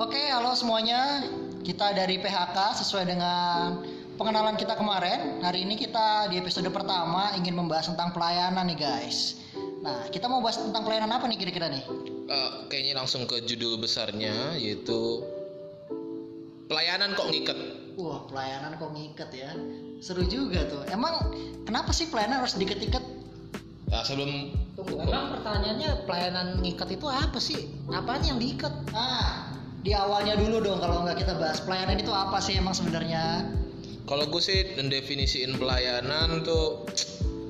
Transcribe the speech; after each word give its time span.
Oke, 0.00 0.32
halo 0.32 0.56
semuanya. 0.56 1.28
Kita 1.60 1.92
dari 1.92 2.16
PHK 2.16 2.56
sesuai 2.72 3.04
dengan 3.04 3.84
pengenalan 4.16 4.56
kita 4.56 4.72
kemarin. 4.72 5.44
Hari 5.44 5.60
ini 5.60 5.76
kita 5.76 6.32
di 6.32 6.40
episode 6.40 6.72
pertama 6.72 7.36
ingin 7.36 7.52
membahas 7.52 7.92
tentang 7.92 8.08
pelayanan 8.16 8.64
nih 8.72 8.80
guys. 8.80 9.44
Nah, 9.84 10.08
kita 10.08 10.24
mau 10.24 10.40
bahas 10.40 10.56
tentang 10.56 10.88
pelayanan 10.88 11.12
apa 11.12 11.28
nih 11.28 11.36
kira-kira 11.36 11.68
nih? 11.68 11.84
Eh, 12.32 12.52
kayaknya 12.72 12.96
langsung 12.96 13.28
ke 13.28 13.44
judul 13.44 13.76
besarnya 13.76 14.56
yaitu 14.56 15.20
pelayanan 16.72 17.12
kok 17.12 17.28
ngiket. 17.28 17.58
Wah, 18.00 18.24
pelayanan 18.24 18.80
kok 18.80 18.96
ngiket 18.96 19.30
ya. 19.36 19.52
Seru 20.00 20.24
juga 20.24 20.64
tuh. 20.64 20.80
Emang 20.88 21.28
kenapa 21.68 21.92
sih 21.92 22.08
pelayanan 22.08 22.40
harus 22.40 22.56
diket-iket? 22.56 23.04
Nah, 23.92 24.00
sebelum 24.00 24.56
Tunggu, 24.80 24.96
emang 24.96 25.36
pertanyaannya 25.36 26.08
pelayanan 26.08 26.64
ngikat 26.64 26.88
itu 26.88 27.04
apa 27.04 27.36
sih? 27.36 27.68
Apaan 27.92 28.24
yang 28.24 28.40
diikat? 28.40 28.72
Ah, 28.96 29.49
di 29.80 29.96
awalnya 29.96 30.36
dulu 30.36 30.60
dong 30.60 30.78
kalau 30.78 31.08
nggak 31.08 31.24
kita 31.24 31.34
bahas 31.40 31.64
pelayanan 31.64 31.96
itu 31.96 32.12
apa 32.12 32.36
sih 32.36 32.60
emang 32.60 32.76
sebenarnya? 32.76 33.48
kalau 34.04 34.26
gue 34.26 34.42
sih 34.42 34.76
mendefinisiin 34.76 35.56
pelayanan 35.56 36.42
tuh 36.44 36.84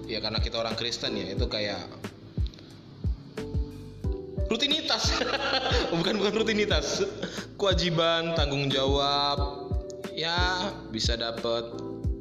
ya 0.07 0.21
karena 0.21 0.39
kita 0.39 0.61
orang 0.61 0.77
Kristen 0.77 1.17
ya 1.17 1.33
itu 1.33 1.49
kayak 1.49 1.89
rutinitas 4.51 5.09
bukan 5.95 6.21
bukan 6.21 6.33
rutinitas 6.37 7.07
kewajiban 7.57 8.37
tanggung 8.37 8.69
jawab 8.69 9.71
ya 10.13 10.69
bisa 10.93 11.17
dapet 11.17 11.65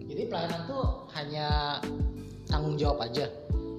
Jadi 0.09 0.25
pelayanan 0.25 0.61
tuh 0.67 1.07
hanya 1.15 1.79
tanggung 2.49 2.75
jawab 2.75 3.07
aja. 3.07 3.29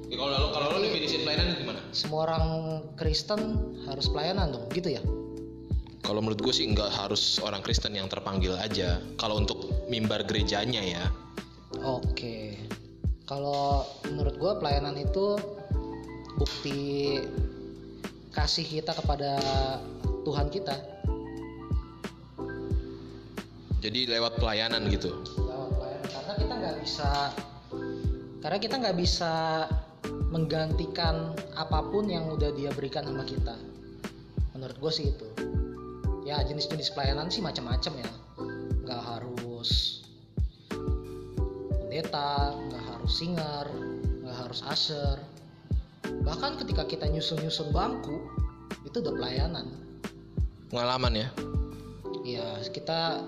ya, 0.09 0.17
kalau 0.17 0.31
lo 0.31 0.49
kalau 0.57 0.67
lo 0.73 0.79
definisiin 0.81 1.27
pelayanan 1.27 1.59
gimana 1.59 1.81
Semua 1.93 2.31
orang 2.31 2.45
Kristen 2.97 3.41
harus 3.85 4.07
pelayanan 4.09 4.55
dong, 4.55 4.65
gitu 4.73 4.95
ya? 4.95 5.03
Kalau 6.01 6.25
menurut 6.25 6.41
gue 6.41 6.55
sih 6.55 6.67
nggak 6.69 6.91
harus 6.91 7.39
orang 7.45 7.61
Kristen 7.61 7.97
yang 7.97 8.09
terpanggil 8.09 8.57
aja 8.57 9.01
kalau 9.21 9.41
untuk 9.41 9.89
mimbar 9.89 10.25
gerejanya 10.25 10.81
ya 10.81 11.05
Oke. 11.79 12.59
Kalau 13.31 13.87
menurut 14.11 14.35
gua 14.43 14.59
pelayanan 14.59 14.99
itu 14.99 15.39
bukti 16.35 17.23
kasih 18.35 18.67
kita 18.67 18.91
kepada 18.95 19.39
Tuhan 20.27 20.51
kita. 20.51 20.77
jadi 23.81 24.13
lewat 24.13 24.37
pelayanan 24.37 24.93
gitu 24.93 25.25
Lewat 25.41 25.73
pelayanan. 25.73 26.09
Karena 26.13 26.33
kita 26.37 26.55
nggak 26.61 26.77
bisa, 26.85 27.11
karena 28.45 28.59
kita 28.61 28.75
nggak 28.77 28.99
bisa 29.01 29.33
menggantikan 30.29 31.33
apa 31.57 31.81
pun 31.89 32.05
yang 32.13 32.29
udah 32.29 32.53
dia 32.53 32.69
berikan 32.77 33.09
sama 33.09 33.25
kita. 33.25 33.57
Menurut 34.53 34.77
gue 34.77 34.93
sih 34.93 35.07
itu. 35.09 35.27
Ya 36.31 36.47
jenis-jenis 36.47 36.95
pelayanan 36.95 37.27
sih 37.27 37.43
macam-macam 37.43 38.07
ya. 38.07 38.11
Nggak 38.87 39.03
harus 39.03 39.99
pendeta, 41.75 42.55
nggak 42.55 42.85
harus 42.87 43.13
singer, 43.19 43.67
nggak 44.23 44.37
harus 44.39 44.63
usher. 44.63 45.19
Bahkan 46.07 46.63
ketika 46.63 46.87
kita 46.87 47.11
nyusun-nyusun 47.11 47.75
bangku, 47.75 48.31
itu 48.87 49.03
udah 49.03 49.15
pelayanan. 49.19 49.67
pengalaman 50.71 51.19
ya 51.19 51.27
Ya 52.23 52.63
kita 52.71 53.27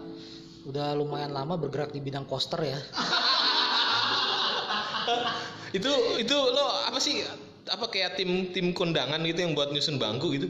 udah 0.62 0.94
lumayan 0.94 1.34
lama 1.34 1.58
bergerak 1.58 1.90
di 1.90 1.98
bidang 1.98 2.22
poster 2.30 2.62
ya. 2.62 2.78
itu 5.76 5.90
itu 6.22 6.36
lo 6.38 6.86
apa 6.86 7.02
sih 7.02 7.26
apa 7.66 7.90
kayak 7.90 8.14
tim 8.14 8.54
tim 8.54 8.70
kondangan 8.70 9.18
gitu 9.26 9.42
yang 9.42 9.58
buat 9.58 9.74
nyusun 9.74 9.98
bangku 9.98 10.38
gitu 10.38 10.46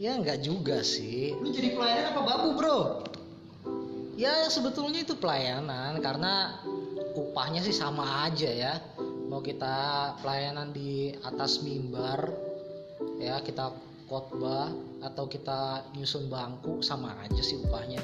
Ya 0.00 0.16
nggak 0.16 0.40
juga 0.40 0.80
sih. 0.80 1.36
Lu 1.36 1.52
jadi 1.52 1.76
pelayanan 1.76 2.16
apa 2.16 2.22
babu 2.24 2.56
bro? 2.56 3.04
Ya 4.16 4.48
sebetulnya 4.48 5.04
itu 5.04 5.12
pelayanan 5.12 6.00
karena 6.00 6.56
upahnya 7.12 7.60
sih 7.60 7.76
sama 7.76 8.24
aja 8.24 8.48
ya. 8.48 8.80
Mau 9.28 9.44
kita 9.44 10.16
pelayanan 10.24 10.72
di 10.72 11.12
atas 11.20 11.60
mimbar 11.60 12.32
ya 13.20 13.44
kita 13.44 13.76
khotbah 14.08 14.72
atau 15.04 15.28
kita 15.28 15.92
nyusun 15.92 16.32
bangku 16.32 16.80
sama 16.80 17.20
aja 17.20 17.44
sih 17.44 17.60
upahnya. 17.60 18.00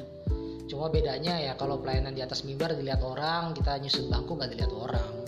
Cuma 0.69 0.93
bedanya 0.93 1.41
ya 1.41 1.57
kalau 1.57 1.81
pelayanan 1.81 2.13
di 2.13 2.21
atas 2.21 2.45
mimbar 2.45 2.77
dilihat 2.77 3.01
orang, 3.01 3.57
kita 3.57 3.81
nyusun 3.81 4.13
bangku 4.13 4.37
nggak 4.37 4.53
dilihat 4.53 4.73
orang. 4.77 5.26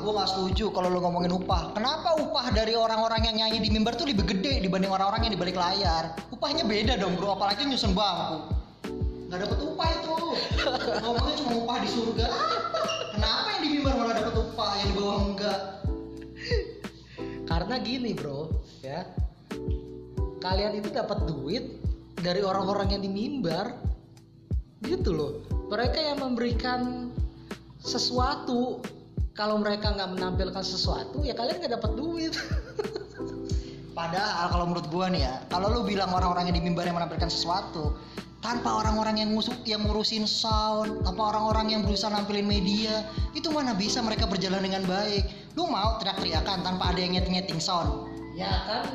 Gue 0.00 0.12
nggak 0.16 0.30
setuju 0.32 0.72
kalau 0.72 0.88
lu 0.88 0.98
ngomongin 1.04 1.32
upah. 1.36 1.76
Kenapa 1.76 2.16
upah 2.16 2.48
dari 2.56 2.72
orang-orang 2.72 3.28
yang 3.28 3.36
nyanyi 3.44 3.60
di 3.60 3.68
mimbar 3.68 3.94
tuh 4.00 4.08
lebih 4.08 4.24
gede 4.32 4.64
dibanding 4.64 4.88
orang-orang 4.88 5.28
yang 5.28 5.32
di 5.36 5.40
balik 5.40 5.60
layar? 5.60 6.16
Upahnya 6.32 6.64
beda 6.64 6.96
dong 6.96 7.20
bro, 7.20 7.36
apalagi 7.36 7.68
nyusun 7.68 7.92
bangku. 7.92 8.48
Nggak 9.28 9.38
dapet 9.44 9.58
upah 9.60 9.88
itu. 9.92 10.16
Ngomongnya 11.04 11.34
cuma 11.38 11.50
upah 11.60 11.76
di 11.84 11.88
surga. 11.92 12.26
Kenapa 13.12 13.46
yang 13.52 13.60
di 13.60 13.68
mimbar 13.76 13.94
malah 14.00 14.14
dapet 14.16 14.34
upah, 14.40 14.70
yang 14.80 14.88
di 14.88 14.94
bawah 14.96 15.18
enggak? 15.28 15.60
Karena 17.44 17.74
gini 17.82 18.10
bro, 18.16 18.40
ya 18.80 19.04
kalian 20.40 20.80
itu 20.80 20.88
dapat 20.88 21.28
duit 21.28 21.76
dari 22.16 22.40
orang-orang 22.40 22.96
yang 22.96 23.02
di 23.04 23.10
mimbar, 23.12 23.76
gitu 24.84 25.12
loh. 25.12 25.32
Mereka 25.68 25.98
yang 26.00 26.18
memberikan 26.24 27.12
sesuatu. 27.78 28.80
Kalau 29.38 29.56
mereka 29.62 29.94
nggak 29.94 30.18
menampilkan 30.18 30.64
sesuatu, 30.64 31.22
ya 31.22 31.32
kalian 31.38 31.62
nggak 31.62 31.74
dapat 31.78 31.92
duit. 31.94 32.34
Padahal 33.98 34.48
kalau 34.50 34.64
menurut 34.70 34.86
gua 34.90 35.06
nih 35.10 35.22
ya, 35.26 35.34
kalau 35.50 35.70
lu 35.70 35.80
bilang 35.86 36.10
orang-orang 36.10 36.50
yang 36.50 36.56
di 36.56 36.64
mimbar 36.64 36.86
yang 36.86 36.98
menampilkan 36.98 37.30
sesuatu, 37.30 37.94
tanpa 38.40 38.80
orang-orang 38.80 39.20
yang 39.20 39.30
ngusuk 39.36 39.60
yang 39.68 39.84
ngurusin 39.84 40.24
sound, 40.24 41.04
tanpa 41.04 41.34
orang-orang 41.34 41.76
yang 41.76 41.80
berusaha 41.84 42.08
nampilin 42.08 42.48
media, 42.48 43.04
itu 43.36 43.52
mana 43.52 43.76
bisa 43.76 44.00
mereka 44.00 44.24
berjalan 44.24 44.64
dengan 44.64 44.82
baik. 44.88 45.28
Lu 45.54 45.68
mau 45.68 46.00
teriak-teriakan 46.00 46.64
tanpa 46.64 46.94
ada 46.94 47.00
yang 47.00 47.18
nyeting-nyeting 47.18 47.60
sound. 47.60 48.08
ya 48.38 48.48
kan, 48.64 48.86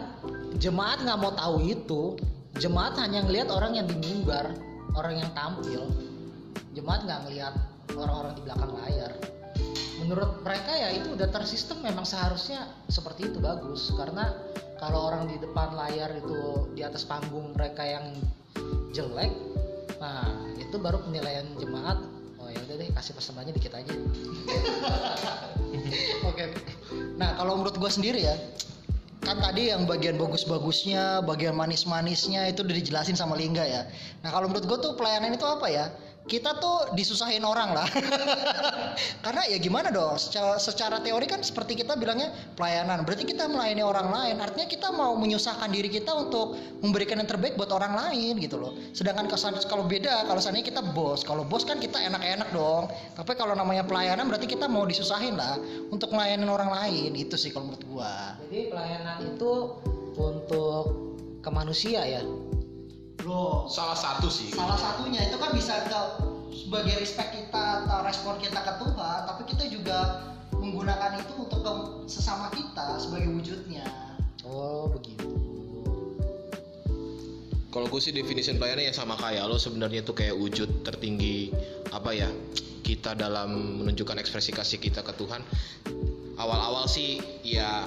jemaat 0.58 1.04
nggak 1.06 1.20
mau 1.22 1.32
tahu 1.38 1.62
itu. 1.62 2.18
Jemaat 2.56 2.96
hanya 2.96 3.20
ngelihat 3.28 3.52
orang 3.52 3.76
yang 3.76 3.86
di 3.86 4.00
mimbar, 4.00 4.56
orang 4.96 5.20
yang 5.20 5.30
tampil. 5.36 5.92
Jemaat 6.72 7.04
nggak 7.04 7.20
ngelihat 7.28 7.54
orang-orang 7.94 8.34
di 8.40 8.42
belakang 8.48 8.72
layar. 8.80 9.12
Menurut 10.06 10.46
mereka 10.46 10.70
ya 10.78 10.94
itu 10.94 11.18
udah 11.18 11.34
tersistem 11.34 11.82
memang 11.82 12.06
seharusnya 12.06 12.70
seperti 12.86 13.34
itu 13.34 13.42
bagus 13.42 13.90
karena 13.98 14.38
kalau 14.78 15.10
orang 15.10 15.26
di 15.26 15.42
depan 15.42 15.74
layar 15.74 16.14
itu 16.14 16.70
di 16.78 16.86
atas 16.86 17.10
panggung 17.10 17.58
mereka 17.58 17.82
yang 17.82 18.14
jelek, 18.94 19.34
nah 19.98 20.30
itu 20.62 20.78
baru 20.78 21.02
penilaian 21.02 21.48
jemaat. 21.58 21.98
Oh 22.38 22.52
ya 22.52 22.60
udah 22.70 22.76
deh 22.78 22.90
kasih 22.94 23.18
persembahannya 23.18 23.54
dikit 23.58 23.74
aja. 23.74 23.90
Oke. 26.30 26.54
Nah, 27.18 27.34
kalau 27.40 27.58
menurut 27.58 27.74
gua 27.82 27.90
sendiri 27.90 28.30
ya, 28.30 28.36
kan 29.26 29.42
tadi 29.42 29.74
yang 29.74 29.90
bagian 29.90 30.22
bagus-bagusnya, 30.22 31.26
bagian 31.26 31.58
manis-manisnya 31.58 32.46
itu 32.52 32.62
udah 32.62 32.76
dijelasin 32.76 33.18
sama 33.18 33.34
Lingga 33.34 33.66
ya. 33.66 33.90
Nah, 34.22 34.30
kalau 34.30 34.52
menurut 34.52 34.70
gua 34.70 34.78
tuh 34.78 34.94
pelayanan 34.94 35.34
itu 35.34 35.48
apa 35.48 35.68
ya? 35.72 35.90
Kita 36.26 36.58
tuh 36.58 36.98
disusahin 36.98 37.46
orang 37.46 37.78
lah. 37.78 37.86
Karena 39.26 39.46
ya 39.46 39.62
gimana 39.62 39.94
dong? 39.94 40.18
Secara, 40.18 40.58
secara 40.58 40.98
teori 40.98 41.30
kan 41.30 41.46
seperti 41.46 41.78
kita 41.78 41.94
bilangnya 41.94 42.34
pelayanan. 42.58 43.06
Berarti 43.06 43.30
kita 43.30 43.46
melayani 43.46 43.86
orang 43.86 44.10
lain. 44.10 44.36
Artinya 44.42 44.66
kita 44.66 44.90
mau 44.90 45.14
menyusahkan 45.22 45.70
diri 45.70 45.86
kita 45.86 46.10
untuk 46.18 46.58
memberikan 46.82 47.22
yang 47.22 47.30
terbaik 47.30 47.54
buat 47.54 47.70
orang 47.70 47.94
lain 47.94 48.42
gitu 48.42 48.58
loh. 48.58 48.74
Sedangkan 48.98 49.30
kalau 49.70 49.86
beda, 49.86 50.26
kalau 50.26 50.42
seandainya 50.42 50.74
kita 50.74 50.82
bos, 50.82 51.22
kalau 51.22 51.46
bos 51.46 51.62
kan 51.62 51.78
kita 51.78 52.02
enak-enak 52.02 52.50
dong. 52.50 52.90
Tapi 53.14 53.38
kalau 53.38 53.54
namanya 53.54 53.86
pelayanan 53.86 54.26
berarti 54.26 54.50
kita 54.50 54.66
mau 54.66 54.90
disusahin 54.90 55.38
lah 55.38 55.62
untuk 55.94 56.10
melayani 56.10 56.50
orang 56.50 56.74
lain. 56.74 57.14
Itu 57.14 57.38
sih 57.38 57.54
kalau 57.54 57.70
menurut 57.70 57.86
gua. 57.86 58.34
Jadi 58.50 58.74
pelayanan 58.74 59.18
itu 59.30 59.52
untuk 60.18 60.86
ke 61.46 61.50
manusia 61.54 62.02
ya. 62.02 62.26
Loh, 63.24 63.72
salah 63.72 63.96
satu 63.96 64.28
sih 64.28 64.52
salah 64.52 64.76
satunya 64.76 65.32
itu 65.32 65.40
kan 65.40 65.56
bisa 65.56 65.88
ke 65.88 66.02
sebagai 66.52 67.00
respect 67.00 67.32
kita 67.32 67.88
atau 67.88 68.04
respon 68.04 68.36
kita 68.42 68.60
ke 68.60 68.74
Tuhan, 68.84 69.20
tapi 69.28 69.44
kita 69.48 69.64
juga 69.72 69.98
menggunakan 70.56 71.20
itu 71.22 71.34
untuk 71.36 71.62
ke 71.62 71.72
sesama 72.10 72.50
kita 72.52 72.98
sebagai 72.98 73.32
wujudnya. 73.32 73.86
Oh 74.46 74.90
begitu. 74.90 75.46
kalau 77.76 77.92
gue 77.92 78.00
sih 78.00 78.16
definisi 78.16 78.56
pelayanan 78.56 78.88
ya 78.88 78.96
sama 78.96 79.20
kayak 79.20 79.52
lo 79.52 79.60
sebenarnya 79.60 80.00
itu 80.00 80.16
kayak 80.16 80.32
wujud 80.40 80.88
tertinggi 80.88 81.52
apa 81.92 82.16
ya 82.16 82.32
kita 82.88 83.20
dalam 83.20 83.84
menunjukkan 83.84 84.16
ekspresi 84.16 84.56
kasih 84.56 84.80
kita 84.80 85.04
ke 85.04 85.12
Tuhan 85.20 85.44
awal-awal 86.40 86.88
sih 86.88 87.20
ya 87.44 87.84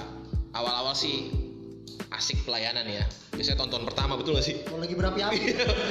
awal-awal 0.53 0.93
sih 0.93 1.33
asik 2.09 2.41
pelayanan 2.41 2.89
ya 2.89 3.05
biasanya 3.31 3.61
tonton 3.61 3.85
pertama 3.85 4.17
betul 4.17 4.33
gak 4.33 4.41
sih 4.43 4.57
Kalau 4.65 4.81
lagi 4.81 4.97
berapi-api. 4.97 5.37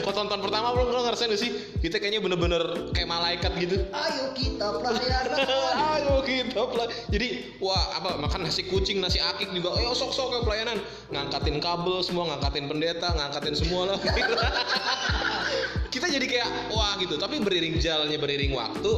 kok 0.02 0.12
tonton 0.12 0.42
pertama 0.42 0.74
lo 0.74 0.84
lo 0.84 1.00
ngerasain 1.00 1.30
gak 1.30 1.38
sih 1.38 1.50
kita 1.78 2.02
kayaknya 2.02 2.18
bener-bener 2.18 2.60
kayak 2.90 3.06
malaikat 3.06 3.54
gitu 3.56 3.86
Ayo 3.94 4.34
kita 4.34 4.66
pelayanan. 4.82 5.38
Ayo 5.94 6.14
kita 6.26 6.58
pelay- 6.68 6.90
Jadi 7.08 7.28
wah 7.62 7.78
apa 7.94 8.18
makan 8.18 8.44
nasi 8.44 8.66
kucing, 8.66 8.98
nasi 8.98 9.16
akik 9.16 9.54
juga. 9.54 9.78
Ayo 9.78 9.94
sok-sok 9.94 10.28
ke 10.28 10.38
pelayanan. 10.44 10.76
Ngangkatin 11.08 11.62
kabel 11.62 12.02
semua, 12.02 12.34
ngangkatin 12.34 12.66
pendeta, 12.66 13.08
ngangkatin 13.14 13.54
semua 13.54 13.94
lah. 13.94 13.98
kita 15.94 16.06
jadi 16.08 16.26
kayak 16.26 16.48
wah 16.68 16.98
gitu. 16.98 17.14
Tapi 17.16 17.38
beriring 17.40 17.78
jalannya 17.78 18.18
beriring 18.18 18.52
waktu 18.52 18.92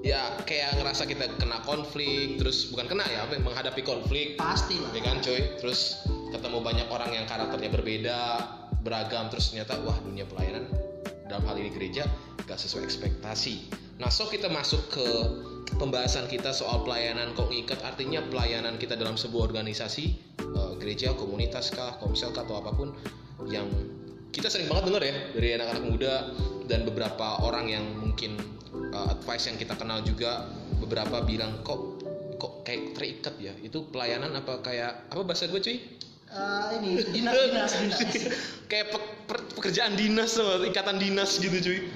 ya 0.00 0.40
kayak 0.46 0.78
ngerasa 0.78 1.04
kita 1.04 1.26
kena 1.36 1.58
konflik 1.62 2.38
terus 2.38 2.70
bukan 2.70 2.86
kena 2.86 3.04
ya 3.10 3.26
apa 3.26 3.34
menghadapi 3.36 3.82
konflik 3.82 4.38
Pasti 4.38 4.78
lah. 4.78 4.94
ya 4.94 5.02
kan 5.02 5.18
coy 5.18 5.42
terus 5.58 5.98
ketemu 6.32 6.58
banyak 6.60 6.88
orang 6.92 7.10
yang 7.14 7.26
karakternya 7.28 7.70
berbeda 7.72 8.18
beragam 8.84 9.26
terus 9.32 9.50
ternyata 9.52 9.80
wah 9.82 9.96
dunia 10.00 10.24
pelayanan 10.28 10.68
dalam 11.28 11.44
hal 11.44 11.56
ini 11.60 11.70
gereja 11.72 12.08
gak 12.48 12.56
sesuai 12.56 12.88
ekspektasi. 12.88 13.68
Nah 14.00 14.08
so 14.08 14.30
kita 14.30 14.48
masuk 14.48 14.80
ke 14.88 15.06
pembahasan 15.76 16.24
kita 16.30 16.56
soal 16.56 16.80
pelayanan. 16.80 17.36
Kok 17.36 17.52
ngikat? 17.52 17.84
Artinya 17.84 18.24
pelayanan 18.24 18.80
kita 18.80 18.96
dalam 18.96 19.20
sebuah 19.20 19.52
organisasi 19.52 20.04
eh, 20.40 20.72
gereja 20.80 21.12
komunitas 21.12 21.68
kah 21.74 22.00
komsel 22.00 22.32
kah 22.32 22.48
atau 22.48 22.64
apa 22.64 22.72
pun 22.72 22.96
yang 23.52 23.68
kita 24.32 24.48
sering 24.48 24.68
banget 24.68 24.92
dengar 24.92 25.02
ya 25.04 25.16
dari 25.32 25.48
anak-anak 25.56 25.84
muda 25.84 26.14
dan 26.68 26.84
beberapa 26.84 27.40
orang 27.44 27.64
yang 27.72 27.84
mungkin 27.96 28.36
uh, 28.92 29.08
advice 29.08 29.48
yang 29.48 29.56
kita 29.56 29.72
kenal 29.72 30.04
juga 30.04 30.52
beberapa 30.84 31.24
bilang 31.24 31.64
kok 31.64 32.04
kok 32.36 32.62
kayak 32.62 32.92
terikat 32.92 33.34
ya? 33.40 33.56
Itu 33.64 33.88
pelayanan 33.88 34.36
apa 34.36 34.60
kayak 34.60 35.08
apa 35.08 35.22
bahasa 35.24 35.48
gue 35.48 35.60
cuy 35.64 35.78
Eh, 36.38 36.66
ini 36.78 36.90
dinas 37.10 37.34
dinas 37.34 37.72
dinas. 37.74 37.98
kayak 38.70 38.86
pe- 38.94 39.12
per- 39.26 39.48
pekerjaan 39.58 39.98
dinas 39.98 40.38
tuh 40.38 40.62
ikatan 40.62 41.02
dinas 41.02 41.38
gitu 41.42 41.58
cuy. 41.58 41.80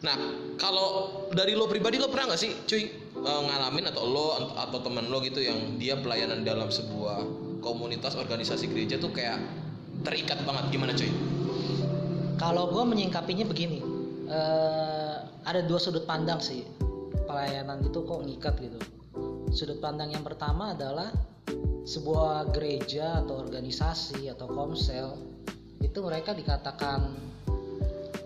Nah 0.00 0.16
kalau 0.56 1.12
dari 1.28 1.52
lo 1.52 1.68
pribadi 1.68 2.00
lo 2.00 2.08
pernah 2.08 2.32
nggak 2.32 2.40
sih 2.40 2.48
cuy 2.64 2.88
uh, 3.20 3.42
ngalamin 3.44 3.84
atau 3.92 4.08
lo 4.08 4.56
atau 4.56 4.80
teman 4.80 5.12
lo 5.12 5.20
gitu 5.20 5.44
yang 5.44 5.76
dia 5.76 5.92
pelayanan 6.00 6.40
dalam 6.40 6.72
sebuah 6.72 7.20
komunitas 7.60 8.16
organisasi 8.16 8.72
gereja 8.72 8.96
tuh 8.96 9.12
kayak 9.12 9.36
terikat 10.02 10.40
banget? 10.48 10.72
Gimana 10.72 10.96
cuy? 10.96 11.12
Kalau 12.40 12.72
gue 12.72 12.84
menyingkapinya 12.88 13.44
begini, 13.44 13.84
eh, 14.32 15.16
ada 15.44 15.60
dua 15.68 15.76
sudut 15.76 16.08
pandang 16.08 16.40
sih. 16.40 16.64
Pelayanan 17.28 17.84
itu 17.84 18.00
kok 18.00 18.24
ngikat 18.24 18.54
gitu. 18.64 18.80
Sudut 19.52 19.78
pandang 19.78 20.08
yang 20.08 20.24
pertama 20.24 20.72
adalah 20.72 21.12
sebuah 21.84 22.52
gereja 22.52 23.24
atau 23.24 23.40
organisasi 23.40 24.28
atau 24.30 24.46
komsel 24.46 25.16
itu 25.80 25.98
mereka 26.04 26.36
dikatakan 26.36 27.16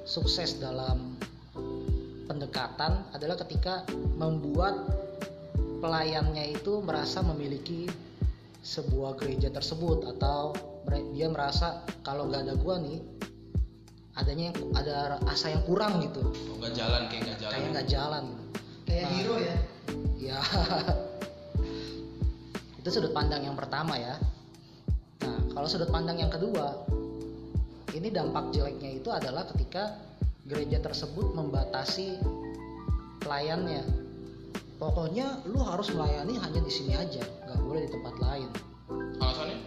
sukses 0.04 0.58
dalam 0.58 1.14
pendekatan 2.26 3.04
adalah 3.14 3.38
ketika 3.46 3.86
membuat 4.18 4.74
pelayannya 5.78 6.56
itu 6.56 6.80
merasa 6.82 7.20
memiliki 7.22 7.86
sebuah 8.64 9.20
gereja 9.20 9.52
tersebut 9.52 10.08
atau 10.16 10.56
dia 11.12 11.28
merasa 11.28 11.84
kalau 12.04 12.28
nggak 12.28 12.48
ada 12.48 12.54
gua 12.56 12.80
nih 12.80 13.00
adanya 14.14 14.52
yang- 14.52 14.72
ada 14.76 14.96
asa 15.28 15.52
yang 15.52 15.62
kurang 15.68 16.00
gitu 16.00 16.20
oh, 16.24 16.56
nggak 16.60 16.72
jalan 16.74 17.02
kayak 17.10 17.22
nggak 17.28 17.38
jalan 17.40 17.52
kayak 17.52 17.68
nggak 17.72 17.88
jalan 17.88 18.24
Kayak 18.84 19.04
Nah. 19.08 19.12
hero 19.16 19.36
ya. 19.40 19.56
ya 20.28 20.38
itu 22.84 23.00
sudut 23.00 23.16
pandang 23.16 23.40
yang 23.48 23.56
pertama 23.56 23.96
ya. 23.96 24.20
Nah 25.24 25.40
kalau 25.56 25.64
sudut 25.64 25.88
pandang 25.88 26.20
yang 26.20 26.28
kedua 26.28 26.84
ini 27.96 28.12
dampak 28.12 28.52
jeleknya 28.52 29.00
itu 29.00 29.08
adalah 29.08 29.48
ketika 29.48 29.96
gereja 30.44 30.84
tersebut 30.84 31.32
membatasi 31.32 32.20
pelayannya. 33.24 33.88
Pokoknya 34.76 35.40
lu 35.48 35.64
harus 35.64 35.96
melayani 35.96 36.36
hanya 36.36 36.60
di 36.60 36.68
sini 36.68 36.92
aja 36.92 37.24
nggak 37.48 37.60
boleh 37.64 37.88
di 37.88 37.90
tempat 37.96 38.14
lain. 38.20 38.48
Alasannya? 39.16 39.58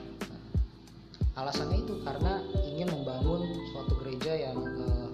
Alasannya 1.34 1.78
itu 1.82 1.94
karena 2.06 2.46
ingin 2.70 2.86
membangun 2.94 3.50
suatu 3.74 3.98
gereja 4.06 4.38
yang 4.38 4.62
eh, 4.62 5.10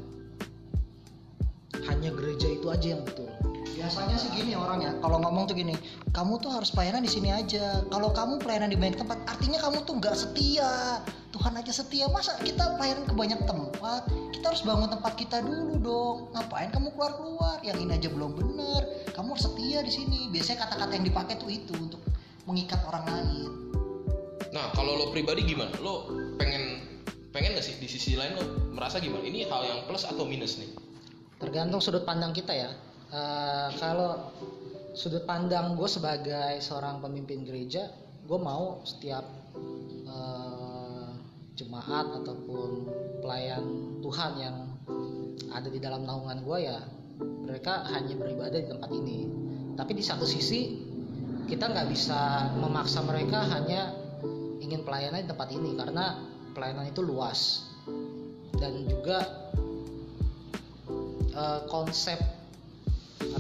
hanya 1.87 2.11
gereja 2.11 2.51
itu 2.51 2.67
aja 2.67 2.99
yang 2.99 3.03
betul. 3.07 3.31
Biasanya 3.79 4.19
sih 4.19 4.27
gini 4.35 4.59
orang 4.59 4.83
ya, 4.83 4.91
kalau 4.99 5.23
ngomong 5.23 5.47
tuh 5.47 5.55
gini, 5.55 5.75
kamu 6.13 6.37
tuh 6.45 6.53
harus 6.53 6.69
pelayanan 6.69 7.01
di 7.01 7.09
sini 7.09 7.33
aja. 7.33 7.81
Kalau 7.89 8.13
kamu 8.13 8.37
pelayanan 8.37 8.69
di 8.69 8.77
banyak 8.77 9.01
tempat, 9.01 9.17
artinya 9.25 9.57
kamu 9.57 9.81
tuh 9.81 9.97
nggak 9.97 10.13
setia. 10.13 11.01
Tuhan 11.33 11.57
aja 11.57 11.73
setia, 11.73 12.05
masa 12.13 12.37
kita 12.45 12.77
pelayanan 12.77 13.09
ke 13.09 13.13
banyak 13.17 13.41
tempat? 13.49 14.05
Kita 14.29 14.53
harus 14.53 14.61
bangun 14.61 14.93
tempat 14.93 15.13
kita 15.17 15.41
dulu 15.41 15.73
dong. 15.81 16.17
Ngapain 16.37 16.69
kamu 16.69 16.93
keluar-keluar? 16.93 17.57
Yang 17.65 17.77
ini 17.81 17.91
aja 17.97 18.09
belum 18.13 18.31
bener. 18.37 19.09
Kamu 19.17 19.33
harus 19.33 19.49
setia 19.49 19.81
di 19.81 19.89
sini. 19.89 20.29
Biasanya 20.29 20.69
kata-kata 20.69 20.93
yang 20.93 21.05
dipakai 21.09 21.35
tuh 21.41 21.49
itu 21.49 21.73
untuk 21.73 22.05
mengikat 22.45 22.77
orang 22.85 23.05
lain. 23.09 23.49
Nah, 24.53 24.69
kalau 24.77 24.93
lo 25.01 25.09
pribadi 25.09 25.41
gimana? 25.49 25.73
Lo 25.81 26.13
pengen 26.37 26.93
pengen 27.33 27.57
gak 27.57 27.65
sih 27.65 27.81
di 27.81 27.89
sisi 27.89 28.13
lain 28.13 28.37
lo 28.37 28.69
merasa 28.69 29.01
gimana? 29.01 29.25
Ini 29.25 29.49
hal 29.49 29.65
yang 29.65 29.79
plus 29.89 30.05
atau 30.05 30.29
minus 30.29 30.61
nih? 30.61 30.69
tergantung 31.43 31.83
sudut 31.83 32.07
pandang 32.07 32.31
kita 32.31 32.55
ya 32.55 32.71
Eh, 33.13 33.69
kalau 33.77 34.33
sudut 34.93 35.25
pandang 35.25 35.73
gue 35.73 35.89
sebagai 35.89 36.61
seorang 36.61 37.01
pemimpin 37.01 37.41
gereja 37.41 37.89
gue 38.23 38.39
mau 38.39 38.85
setiap 38.85 39.25
eh, 40.07 41.11
jemaat 41.57 42.23
ataupun 42.23 42.69
pelayan 43.21 43.65
Tuhan 44.01 44.31
yang 44.37 44.57
ada 45.53 45.69
di 45.69 45.77
dalam 45.81 46.05
naungan 46.05 46.41
gue 46.45 46.57
ya 46.65 46.79
mereka 47.21 47.85
hanya 47.93 48.17
beribadah 48.17 48.59
di 48.59 48.69
tempat 48.69 48.89
ini. 48.89 49.19
Tapi 49.77 49.91
di 49.93 50.03
satu 50.03 50.25
sisi 50.25 50.73
kita 51.45 51.69
nggak 51.69 51.87
bisa 51.91 52.49
memaksa 52.57 53.03
mereka 53.03 53.43
hanya 53.51 53.93
ingin 54.63 54.81
pelayanan 54.87 55.27
di 55.27 55.29
tempat 55.29 55.49
ini 55.51 55.75
karena 55.75 56.17
pelayanan 56.55 56.89
itu 56.89 57.01
luas. 57.03 57.69
Dan 58.57 58.87
juga 58.87 59.19
eh, 61.33 61.61
konsep 61.67 62.17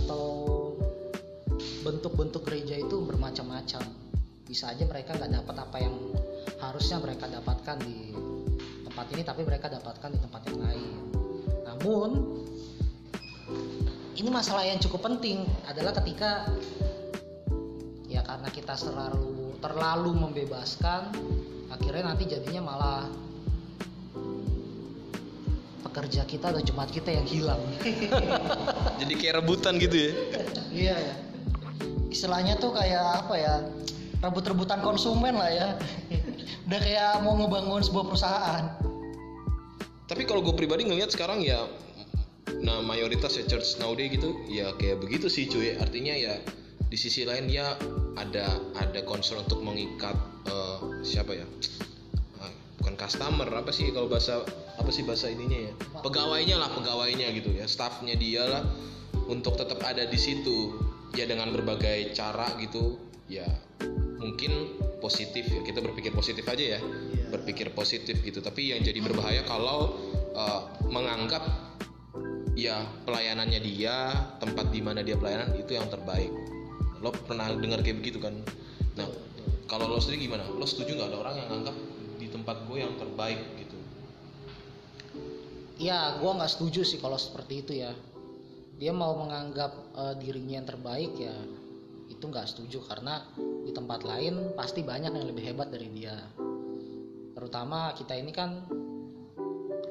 atau 0.03 0.42
bentuk-bentuk 1.83 2.47
gereja 2.47 2.79
itu 2.79 3.03
bermacam-macam 3.03 3.83
bisa 4.47 4.71
aja 4.71 4.87
mereka 4.87 5.19
nggak 5.19 5.43
dapat 5.43 5.55
apa 5.59 5.77
yang 5.83 5.95
harusnya 6.63 6.97
mereka 7.03 7.27
dapatkan 7.27 7.77
di 7.83 8.15
tempat 8.87 9.05
ini 9.11 9.21
tapi 9.27 9.41
mereka 9.43 9.67
dapatkan 9.67 10.09
di 10.15 10.19
tempat 10.23 10.41
yang 10.47 10.59
lain 10.63 10.93
namun 11.67 12.09
ini 14.15 14.29
masalah 14.31 14.63
yang 14.63 14.79
cukup 14.79 15.11
penting 15.11 15.43
adalah 15.67 15.91
ketika 15.99 16.47
ya 18.07 18.23
karena 18.23 18.47
kita 18.47 18.79
terlalu 18.79 19.57
terlalu 19.59 20.11
membebaskan 20.15 21.11
akhirnya 21.67 22.13
nanti 22.13 22.23
jadinya 22.29 22.61
malah 22.63 23.03
pekerja 25.83 26.23
kita 26.25 26.49
atau 26.53 26.61
jemaat 26.63 26.89
kita 26.89 27.09
yang 27.11 27.27
hilang 27.27 27.61
Jadi 29.03 29.13
kayak 29.19 29.43
rebutan 29.43 29.75
gitu 29.77 29.97
ya? 29.99 30.11
Iya 30.71 30.95
ya. 30.95 31.15
Istilahnya 32.13 32.61
tuh 32.61 32.77
kayak 32.77 33.25
apa 33.25 33.35
ya? 33.41 33.55
Rebut-rebutan 34.21 34.85
konsumen 34.85 35.33
lah 35.33 35.49
ya. 35.49 35.67
Udah 36.69 36.79
kayak 36.79 37.25
mau 37.25 37.33
ngebangun 37.41 37.81
sebuah 37.81 38.05
perusahaan. 38.13 38.63
Tapi 40.05 40.29
kalau 40.29 40.45
gue 40.45 40.53
pribadi 40.53 40.85
ngelihat 40.85 41.09
sekarang 41.09 41.41
ya, 41.41 41.65
nah 42.61 42.85
mayoritas 42.85 43.33
ya 43.33 43.49
church 43.49 43.81
nowadays 43.81 44.13
gitu, 44.13 44.37
ya 44.45 44.69
kayak 44.77 45.01
begitu 45.01 45.25
sih 45.25 45.49
cuy. 45.49 45.73
Artinya 45.73 46.13
ya 46.13 46.37
di 46.85 46.97
sisi 47.01 47.25
lain 47.25 47.49
dia 47.49 47.73
ada 48.13 48.61
ada 48.77 49.01
concern 49.09 49.41
untuk 49.41 49.65
mengikat 49.65 50.13
eh, 50.45 50.79
siapa 51.01 51.33
ya? 51.33 51.49
Ah, 52.37 52.53
bukan 52.77 52.93
customer 52.93 53.49
apa 53.49 53.73
sih 53.73 53.89
kalau 53.89 54.05
bahasa 54.05 54.45
apa 54.77 54.89
sih 54.93 55.01
bahasa 55.01 55.33
ininya 55.33 55.65
ya? 55.65 55.73
Pegawainya 56.05 56.61
lah 56.61 56.69
pegawainya 56.77 57.33
gitu 57.33 57.49
ya, 57.57 57.65
staffnya 57.65 58.13
dia 58.13 58.45
lah 58.45 58.63
untuk 59.25 59.57
tetap 59.57 59.81
ada 59.81 60.05
di 60.05 60.19
situ 60.19 60.82
ya 61.13 61.25
dengan 61.29 61.53
berbagai 61.53 62.13
cara 62.17 62.57
gitu 62.57 62.97
ya 63.29 63.45
mungkin 64.23 64.79
positif 65.03 65.43
ya. 65.51 65.61
Kita 65.61 65.83
berpikir 65.83 66.15
positif 66.15 66.47
aja 66.47 66.79
ya. 66.79 66.79
Iya. 66.79 67.27
berpikir 67.33 67.73
positif 67.73 68.21
gitu. 68.23 68.39
Tapi 68.39 68.71
yang 68.71 68.79
jadi 68.85 69.01
berbahaya 69.03 69.43
kalau 69.43 69.97
uh, 70.37 70.69
menganggap 70.87 71.43
ya 72.53 72.85
pelayanannya 73.09 73.59
dia 73.59 74.13
tempat 74.37 74.69
di 74.69 74.79
mana 74.85 75.01
dia 75.01 75.17
pelayanan 75.17 75.51
itu 75.57 75.75
yang 75.75 75.89
terbaik. 75.89 76.29
Lo 77.01 77.11
pernah 77.11 77.49
dengar 77.51 77.81
kayak 77.83 77.99
begitu 77.99 78.21
kan? 78.21 78.37
Nah 78.95 79.09
kalau 79.65 79.89
lo 79.89 79.99
sendiri 79.99 80.29
gimana? 80.29 80.45
Lo 80.45 80.63
setuju 80.63 80.95
nggak 80.95 81.09
ada 81.09 81.17
orang 81.19 81.35
yang 81.41 81.49
anggap 81.51 81.75
di 82.21 82.27
tempat 82.29 82.57
gue 82.69 82.77
yang 82.79 82.93
terbaik 82.95 83.41
gitu? 83.59 83.77
Ya 85.81 86.15
gue 86.21 86.31
nggak 86.31 86.53
setuju 86.53 86.85
sih 86.85 87.01
kalau 87.01 87.17
seperti 87.17 87.65
itu 87.65 87.73
ya 87.81 87.91
dia 88.77 88.91
mau 88.91 89.13
menganggap 89.17 89.71
eh, 89.93 90.15
dirinya 90.21 90.61
yang 90.61 90.67
terbaik 90.67 91.13
ya 91.17 91.35
itu 92.09 92.23
nggak 92.23 92.47
setuju. 92.47 92.79
Karena 92.87 93.19
di 93.37 93.71
tempat 93.75 94.07
lain 94.07 94.55
pasti 94.55 94.83
banyak 94.83 95.11
yang 95.11 95.27
lebih 95.27 95.43
hebat 95.43 95.69
dari 95.69 95.91
dia. 95.91 96.15
Terutama 97.33 97.91
kita 97.97 98.13
ini 98.15 98.31
kan 98.31 98.63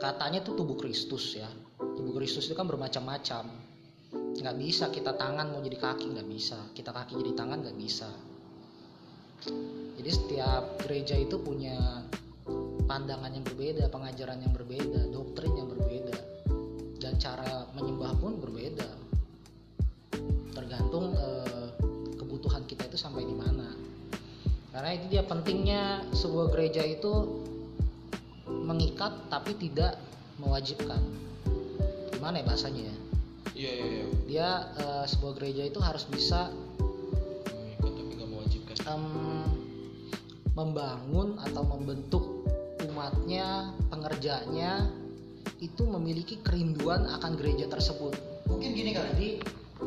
katanya 0.00 0.40
tuh 0.40 0.56
tubuh 0.56 0.78
Kristus 0.78 1.36
ya. 1.36 1.48
Tubuh 1.76 2.16
Kristus 2.16 2.48
itu 2.48 2.56
kan 2.56 2.64
bermacam-macam. 2.64 3.44
Nggak 4.32 4.56
bisa 4.56 4.88
kita 4.88 5.12
tangan 5.14 5.52
mau 5.52 5.60
jadi 5.60 5.76
kaki 5.76 6.16
nggak 6.16 6.28
bisa. 6.28 6.58
Kita 6.72 6.90
kaki 6.90 7.20
jadi 7.20 7.32
tangan 7.36 7.58
nggak 7.62 7.78
bisa. 7.78 8.08
Jadi 9.98 10.10
setiap 10.10 10.80
gereja 10.86 11.18
itu 11.18 11.36
punya 11.38 12.02
pandangan 12.92 13.30
yang 13.30 13.46
berbeda 13.46 13.86
pengajaran 13.88 14.42
yang 14.42 14.52
berbeda 14.52 15.08
doktrin 15.14 15.54
yang 15.54 15.68
berbeda 15.70 16.16
dan 16.98 17.14
cara 17.18 17.66
menyembah 17.78 18.01
sampai 23.02 23.26
di 23.26 23.34
mana. 23.34 23.66
Karena 24.70 24.94
itu 24.94 25.10
dia 25.10 25.26
pentingnya 25.26 26.06
sebuah 26.14 26.54
gereja 26.54 26.86
itu 26.86 27.42
mengikat 28.46 29.10
tapi 29.26 29.58
tidak 29.58 29.98
mewajibkan. 30.38 31.02
Gimana 32.14 32.38
ya 32.38 32.44
bahasanya 32.46 32.82
ya? 32.86 32.96
Iya 33.52 33.70
iya 33.74 33.86
iya. 33.90 34.04
Dia 34.30 34.48
eh, 34.78 35.04
sebuah 35.10 35.34
gereja 35.42 35.66
itu 35.66 35.82
harus 35.82 36.06
bisa 36.06 36.54
mengikat 37.50 37.90
tapi 37.90 38.10
nggak 38.14 38.30
mewajibkan. 38.30 38.74
Em, 38.86 39.04
membangun 40.54 41.40
atau 41.42 41.62
membentuk 41.66 42.24
umatnya 42.86 43.72
pengerjanya 43.88 44.88
itu 45.60 45.82
memiliki 45.84 46.40
kerinduan 46.40 47.08
akan 47.18 47.36
gereja 47.36 47.68
tersebut. 47.68 48.14
Mungkin 48.48 48.70
gini 48.72 48.90
kali. 48.94 49.08
Jadi 49.14 49.30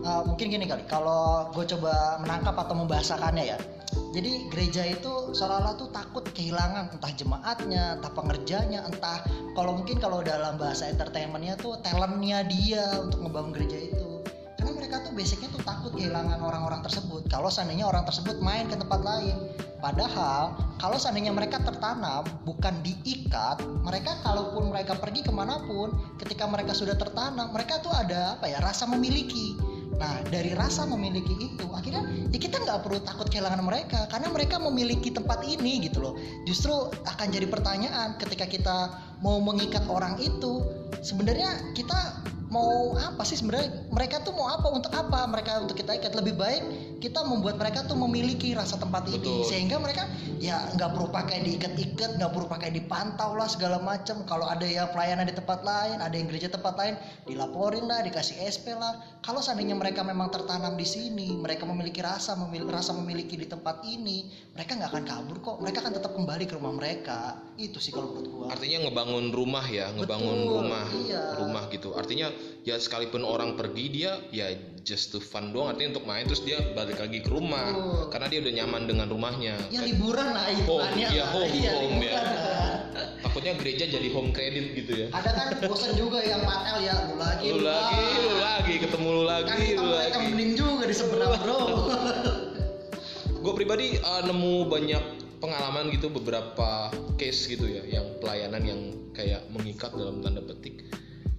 Uh, 0.03 0.23
mungkin 0.27 0.51
gini 0.51 0.65
kali 0.67 0.83
kalau 0.89 1.47
gue 1.55 1.65
coba 1.77 2.19
menangkap 2.19 2.55
atau 2.57 2.75
membahasakannya 2.75 3.55
ya. 3.55 3.57
Jadi 4.15 4.47
gereja 4.47 4.83
itu 4.87 5.35
seolah-olah 5.35 5.75
tuh 5.75 5.91
takut 5.91 6.23
kehilangan 6.31 6.95
entah 6.95 7.11
jemaatnya 7.15 7.99
entah 7.99 8.11
pengerjanya 8.15 8.87
entah 8.87 9.23
kalau 9.55 9.75
mungkin 9.75 9.99
kalau 9.99 10.23
dalam 10.23 10.55
bahasa 10.55 10.87
entertainmentnya 10.87 11.59
tuh 11.59 11.79
talentnya 11.83 12.47
dia 12.47 13.03
untuk 13.03 13.27
ngebangun 13.27 13.51
gereja 13.51 13.91
itu. 13.91 14.23
Karena 14.55 14.71
mereka 14.71 14.95
tuh 15.03 15.11
basicnya 15.11 15.51
tuh 15.51 15.63
takut 15.67 15.91
kehilangan 15.99 16.39
orang-orang 16.39 16.79
tersebut. 16.79 17.27
Kalau 17.27 17.51
seandainya 17.51 17.91
orang 17.91 18.07
tersebut 18.07 18.39
main 18.39 18.71
ke 18.71 18.79
tempat 18.79 19.03
lain. 19.03 19.35
Padahal 19.83 20.57
kalau 20.79 20.97
seandainya 20.97 21.35
mereka 21.35 21.61
tertanam 21.61 22.25
bukan 22.43 22.73
diikat 22.83 23.63
mereka 23.83 24.17
kalaupun 24.25 24.73
mereka 24.73 24.97
pergi 24.97 25.21
ke 25.23 25.31
mana 25.31 25.61
pun 25.63 25.93
ketika 26.17 26.49
mereka 26.49 26.73
sudah 26.73 26.97
tertanam 26.97 27.51
mereka 27.53 27.79
tuh 27.79 27.93
ada 27.93 28.35
apa 28.39 28.49
ya 28.49 28.59
rasa 28.59 28.89
memiliki 28.89 29.55
Nah 29.95 30.21
dari 30.27 30.51
rasa 30.51 30.83
memiliki 30.83 31.35
itu 31.39 31.65
akhirnya 31.71 32.03
ya 32.31 32.39
kita 32.39 32.61
nggak 32.63 32.83
perlu 32.83 32.99
takut 33.03 33.27
kehilangan 33.31 33.63
mereka 33.63 34.07
karena 34.11 34.27
mereka 34.31 34.55
memiliki 34.59 35.11
tempat 35.11 35.43
ini 35.47 35.87
gitu 35.87 36.03
loh. 36.03 36.13
Justru 36.43 36.73
akan 37.07 37.27
jadi 37.31 37.47
pertanyaan 37.47 38.19
ketika 38.19 38.45
kita 38.47 38.77
mau 39.23 39.39
mengikat 39.39 39.87
orang 39.87 40.19
itu 40.19 40.63
sebenarnya 40.99 41.73
kita 41.73 42.23
mau 42.55 42.95
apa 42.95 43.27
sih 43.27 43.35
sebenarnya? 43.35 43.91
Mereka 43.91 44.24
tuh 44.24 44.31
mau 44.31 44.47
apa? 44.47 44.71
Untuk 44.71 44.95
apa? 44.95 45.27
Mereka 45.27 45.67
untuk 45.67 45.75
kita 45.75 45.91
ikat 46.00 46.15
lebih 46.15 46.39
baik 46.39 46.63
kita 47.05 47.21
membuat 47.21 47.62
mereka 47.62 47.85
tuh 47.85 47.93
memiliki 47.93 48.57
rasa 48.57 48.81
tempat 48.81 49.05
ini. 49.05 49.21
Betul. 49.21 49.45
sehingga 49.45 49.77
mereka 49.77 50.09
ya 50.41 50.57
nggak 50.74 50.89
perlu 50.89 51.07
pakai 51.13 51.45
diikat-ikat 51.45 52.17
nggak 52.17 52.31
perlu 52.33 52.47
pakai 52.50 52.74
dipantau 52.74 53.38
lah 53.38 53.45
segala 53.45 53.77
macam. 53.77 54.25
Kalau 54.25 54.50
ada 54.50 54.65
yang 54.65 54.89
pelayanan 54.89 55.29
di 55.29 55.35
tempat 55.38 55.62
lain 55.62 56.01
ada 56.01 56.15
yang 56.17 56.25
gereja 56.25 56.50
tempat 56.50 56.74
lain 56.79 56.97
dilaporin 57.29 57.85
lah 57.85 58.01
dikasih 58.01 58.41
SP 58.50 58.74
lah. 58.74 59.21
Kalau 59.21 59.38
seandainya 59.41 59.77
mereka 59.77 60.01
memang 60.01 60.33
tertanam 60.33 60.74
di 60.74 60.88
sini 60.88 61.38
mereka 61.38 61.69
memiliki 61.69 62.01
rasa 62.01 62.33
memiliki 62.33 62.74
rasa 62.74 62.91
memiliki 62.97 63.38
di 63.38 63.45
tempat 63.45 63.85
ini 63.85 64.33
mereka 64.57 64.74
nggak 64.74 64.89
akan 64.89 65.03
kabur 65.05 65.38
kok. 65.45 65.57
Mereka 65.62 65.77
akan 65.85 65.93
tetap 65.93 66.12
kembali 66.17 66.43
ke 66.50 66.53
rumah 66.57 66.74
mereka. 66.74 67.38
Itu 67.55 67.77
sih 67.77 67.93
kalau 67.93 68.17
menurut 68.17 68.29
gua. 68.33 68.45
Artinya 68.50 68.89
ngebangun 68.89 69.29
rumah 69.29 69.65
ya 69.69 69.93
ngebangun 69.93 70.38
Betul, 70.41 70.53
rumah 70.57 70.88
iya. 71.05 71.24
rumah 71.38 71.63
gitu. 71.69 71.93
Artinya 71.93 72.27
ya 72.65 72.75
sekalipun 72.77 73.21
orang 73.21 73.53
pergi 73.53 73.85
dia 73.89 74.17
ya 74.29 74.49
just 74.81 75.09
to 75.09 75.21
fun 75.21 75.53
doang 75.53 75.73
artinya 75.73 75.97
untuk 75.97 76.05
main 76.05 76.25
terus 76.25 76.41
dia 76.41 76.61
balik 76.73 76.97
lagi 76.97 77.21
ke 77.21 77.29
rumah 77.29 77.73
Betul. 77.73 78.01
karena 78.13 78.27
dia 78.29 78.39
udah 78.45 78.53
nyaman 78.63 78.81
dengan 78.85 79.07
rumahnya 79.09 79.53
ya 79.69 79.79
Kayak- 79.81 79.87
liburan 79.93 80.27
lah 80.33 80.45
hitungannya 80.49 81.07
iya, 81.09 81.23
lah. 81.25 81.29
home, 81.33 81.51
Iya, 81.53 81.71
home, 81.73 81.97
ya. 82.01 82.13
liburan 82.13 82.25
lah. 82.25 82.77
takutnya 83.25 83.53
gereja 83.59 83.83
jadi 83.89 84.07
home 84.13 84.31
credit 84.31 84.65
gitu 84.77 84.91
ya 84.95 85.07
ada 85.11 85.29
kan 85.33 85.47
bosan 85.65 85.91
juga 85.97 86.19
yang 86.21 86.41
matel 86.45 86.77
ya 86.81 86.93
lu 87.09 87.15
lagi 87.17 87.45
lu 87.49 87.59
lagi 87.61 88.01
lu 88.21 88.33
lagi 88.39 88.73
ketemu 88.81 89.07
lu 89.09 89.23
kan 89.25 89.33
lagi 89.45 89.65
kita 89.73 89.81
lu 89.81 89.91
lagi 89.91 90.17
mending 90.31 90.51
juga 90.55 90.83
di 90.87 90.95
seberang 90.95 91.33
bro 91.43 91.59
gue 93.45 93.53
pribadi 93.53 94.01
uh, 94.01 94.21
nemu 94.25 94.65
banyak 94.65 95.03
pengalaman 95.37 95.93
gitu 95.93 96.09
beberapa 96.09 96.89
case 97.19 97.45
gitu 97.45 97.69
ya 97.69 97.85
yang 97.85 98.05
pelayanan 98.17 98.63
yang 98.65 98.81
kayak 99.13 99.45
mengikat 99.53 99.93
dalam 99.93 100.23
tanda 100.25 100.41
petik 100.41 100.81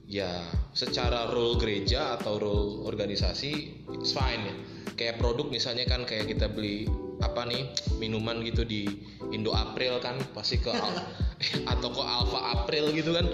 ya 0.06 0.46
secara 0.70 1.26
role 1.34 1.58
gereja 1.58 2.14
atau 2.14 2.38
role 2.38 2.86
organisasi 2.86 3.82
it's 3.92 4.14
fine 4.14 4.42
ya. 4.46 4.54
Kayak 4.96 5.20
produk 5.20 5.52
misalnya 5.52 5.84
kan 5.84 6.08
kayak 6.08 6.30
kita 6.30 6.48
beli 6.48 6.88
apa 7.20 7.44
nih 7.44 7.68
minuman 7.98 8.40
gitu 8.44 8.64
di 8.64 8.88
Indo 9.34 9.52
April 9.52 9.98
kan 10.00 10.16
pasti 10.32 10.62
ke 10.62 10.72
Al- 10.72 11.04
atau 11.72 11.88
ke 11.92 12.02
Alpha 12.02 12.40
April 12.62 12.94
gitu 12.94 13.12
kan. 13.12 13.26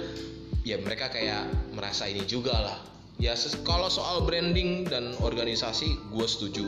Ya 0.67 0.79
mereka 0.81 1.13
kayak 1.13 1.47
merasa 1.75 2.09
ini 2.09 2.25
juga 2.27 2.55
lah. 2.55 2.79
Ya 3.21 3.39
kalau 3.63 3.87
soal 3.87 4.27
branding 4.27 4.89
dan 4.89 5.15
organisasi 5.23 6.11
gue 6.11 6.27
setuju. 6.27 6.67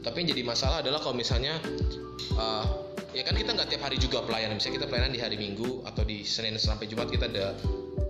Tapi 0.00 0.24
yang 0.24 0.28
jadi 0.32 0.42
masalah 0.46 0.80
adalah 0.80 1.04
kalau 1.04 1.12
misalnya 1.12 1.60
uh, 2.40 2.64
ya 3.12 3.20
kan 3.26 3.36
kita 3.36 3.52
nggak 3.52 3.68
tiap 3.68 3.82
hari 3.84 4.00
juga 4.00 4.24
pelayanan. 4.24 4.56
Misalnya 4.56 4.84
kita 4.84 4.88
pelayanan 4.88 5.12
di 5.12 5.20
hari 5.20 5.36
Minggu 5.36 5.84
atau 5.84 6.00
di 6.04 6.24
Senin 6.24 6.56
sampai 6.56 6.88
Jumat 6.88 7.12
kita 7.12 7.28
ada 7.28 7.52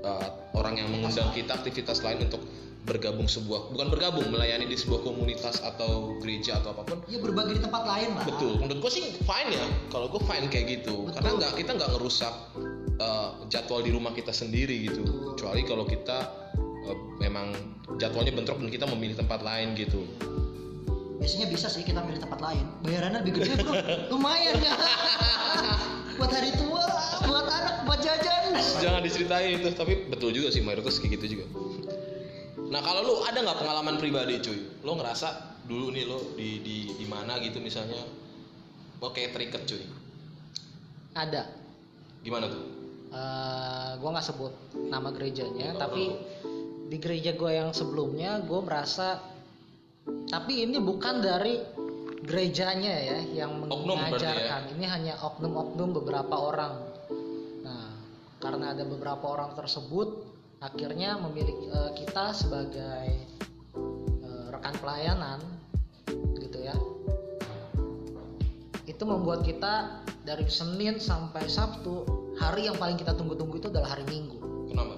uh, 0.06 0.49
orang 0.60 0.76
yang 0.76 0.88
mengundang 0.92 1.32
kita 1.32 1.56
aktivitas 1.56 2.04
lain 2.04 2.28
untuk 2.28 2.44
bergabung 2.80 3.28
sebuah 3.28 3.76
bukan 3.76 3.92
bergabung 3.92 4.26
melayani 4.32 4.64
di 4.64 4.76
sebuah 4.76 5.04
komunitas 5.04 5.60
atau 5.60 6.16
gereja 6.20 6.60
atau 6.60 6.72
apa 6.72 6.82
pun. 6.88 6.98
Ya 7.12 7.20
berbagi 7.20 7.60
di 7.60 7.62
tempat 7.62 7.84
lain 7.84 8.16
lah. 8.16 8.24
Betul. 8.24 8.56
Menurut 8.56 8.80
gue 8.88 8.92
sih 8.92 9.04
fine 9.20 9.50
ya. 9.52 9.66
Kalau 9.92 10.08
gue 10.08 10.20
fine 10.24 10.48
kayak 10.48 10.80
gitu. 10.80 11.08
Betul. 11.08 11.14
karena 11.20 11.30
nggak 11.36 11.52
kita 11.60 11.70
nggak 11.76 11.90
ngerusak 11.96 12.34
uh, 13.00 13.30
jadwal 13.52 13.80
di 13.84 13.92
rumah 13.92 14.12
kita 14.16 14.32
sendiri 14.32 14.88
gitu. 14.88 15.04
Betul. 15.04 15.36
kecuali 15.36 15.60
kalau 15.68 15.84
kita 15.84 16.18
uh, 16.88 16.96
memang 17.20 17.52
jadwalnya 18.00 18.32
bentrok 18.32 18.58
dan 18.64 18.72
kita 18.72 18.88
memilih 18.88 19.16
tempat 19.20 19.44
lain 19.44 19.76
gitu. 19.76 20.00
Biasanya 21.20 21.52
bisa 21.52 21.68
sih 21.68 21.84
kita 21.84 22.00
milih 22.00 22.24
tempat 22.24 22.40
lain. 22.40 22.64
Bayarannya 22.80 23.20
lebih 23.20 23.44
gede 23.44 23.60
bro. 23.60 23.76
Lumayan 24.16 24.56
ya 24.56 24.72
buat 26.20 26.32
hari 26.36 26.52
tua 26.52 26.84
buat 27.24 27.48
anak 27.48 27.88
buat 27.88 28.00
jajan. 28.04 28.52
Jangan 28.84 29.00
diceritain. 29.00 29.56
Itu 29.64 29.72
tapi 29.72 30.04
betul 30.12 30.36
juga 30.36 30.52
sih 30.52 30.60
mayoritas 30.60 31.00
kayak 31.00 31.16
gitu 31.16 31.40
juga. 31.40 31.48
Nah 32.68 32.84
kalau 32.84 33.00
lu 33.00 33.14
ada 33.24 33.40
nggak 33.40 33.56
pengalaman 33.56 33.96
pribadi 33.96 34.36
cuy? 34.44 34.60
Lo 34.84 35.00
ngerasa 35.00 35.56
dulu 35.64 35.88
nih 35.96 36.04
lo 36.04 36.36
di 36.36 36.60
di 36.60 36.76
di 36.92 37.06
mana 37.08 37.40
gitu 37.40 37.56
misalnya? 37.64 38.04
Lo 39.00 39.16
kayak 39.16 39.32
terikat 39.32 39.64
cuy. 39.64 39.80
Ada. 41.16 41.48
Gimana 42.20 42.52
tuh? 42.52 42.62
Eh 43.10 43.90
gue 43.98 44.10
nggak 44.12 44.26
sebut 44.28 44.54
nama 44.86 45.10
gerejanya 45.10 45.74
Nggak 45.74 45.82
tapi 45.82 46.04
di 46.90 46.96
gereja 47.02 47.34
gue 47.34 47.50
yang 47.50 47.74
sebelumnya 47.74 48.38
gue 48.44 48.60
merasa 48.62 49.18
tapi 50.30 50.62
ini 50.62 50.78
bukan 50.78 51.18
dari 51.18 51.58
gerejanya 52.24 52.94
ya 53.00 53.18
yang 53.44 53.64
Oknum 53.64 53.96
berarti 53.96 54.24
ya? 54.24 54.32
mengajarkan 54.36 54.62
ini 54.76 54.84
hanya 54.86 55.14
oknum-oknum 55.24 55.96
beberapa 55.96 56.34
orang. 56.36 56.74
Nah 57.64 57.96
karena 58.40 58.76
ada 58.76 58.84
beberapa 58.84 59.24
orang 59.24 59.56
tersebut 59.56 60.28
akhirnya 60.60 61.16
memiliki 61.16 61.66
eh, 61.72 61.92
kita 61.96 62.36
sebagai 62.36 63.08
eh, 64.24 64.46
rekan 64.52 64.74
pelayanan 64.78 65.40
gitu 66.36 66.58
ya. 66.60 66.76
Itu 68.84 69.08
membuat 69.08 69.40
kita 69.46 70.04
dari 70.20 70.44
Senin 70.52 71.00
sampai 71.00 71.48
Sabtu 71.48 72.04
hari 72.36 72.68
yang 72.68 72.76
paling 72.76 73.00
kita 73.00 73.16
tunggu-tunggu 73.16 73.56
itu 73.56 73.72
adalah 73.72 73.96
hari 73.96 74.04
Minggu. 74.04 74.68
Kenapa? 74.68 74.96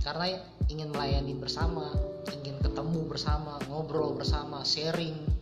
Karena 0.00 0.40
ingin 0.72 0.88
melayani 0.88 1.36
bersama 1.36 1.92
ingin 2.32 2.56
ketemu 2.64 3.04
bersama 3.10 3.60
ngobrol 3.68 4.16
bersama 4.16 4.64
sharing 4.64 5.39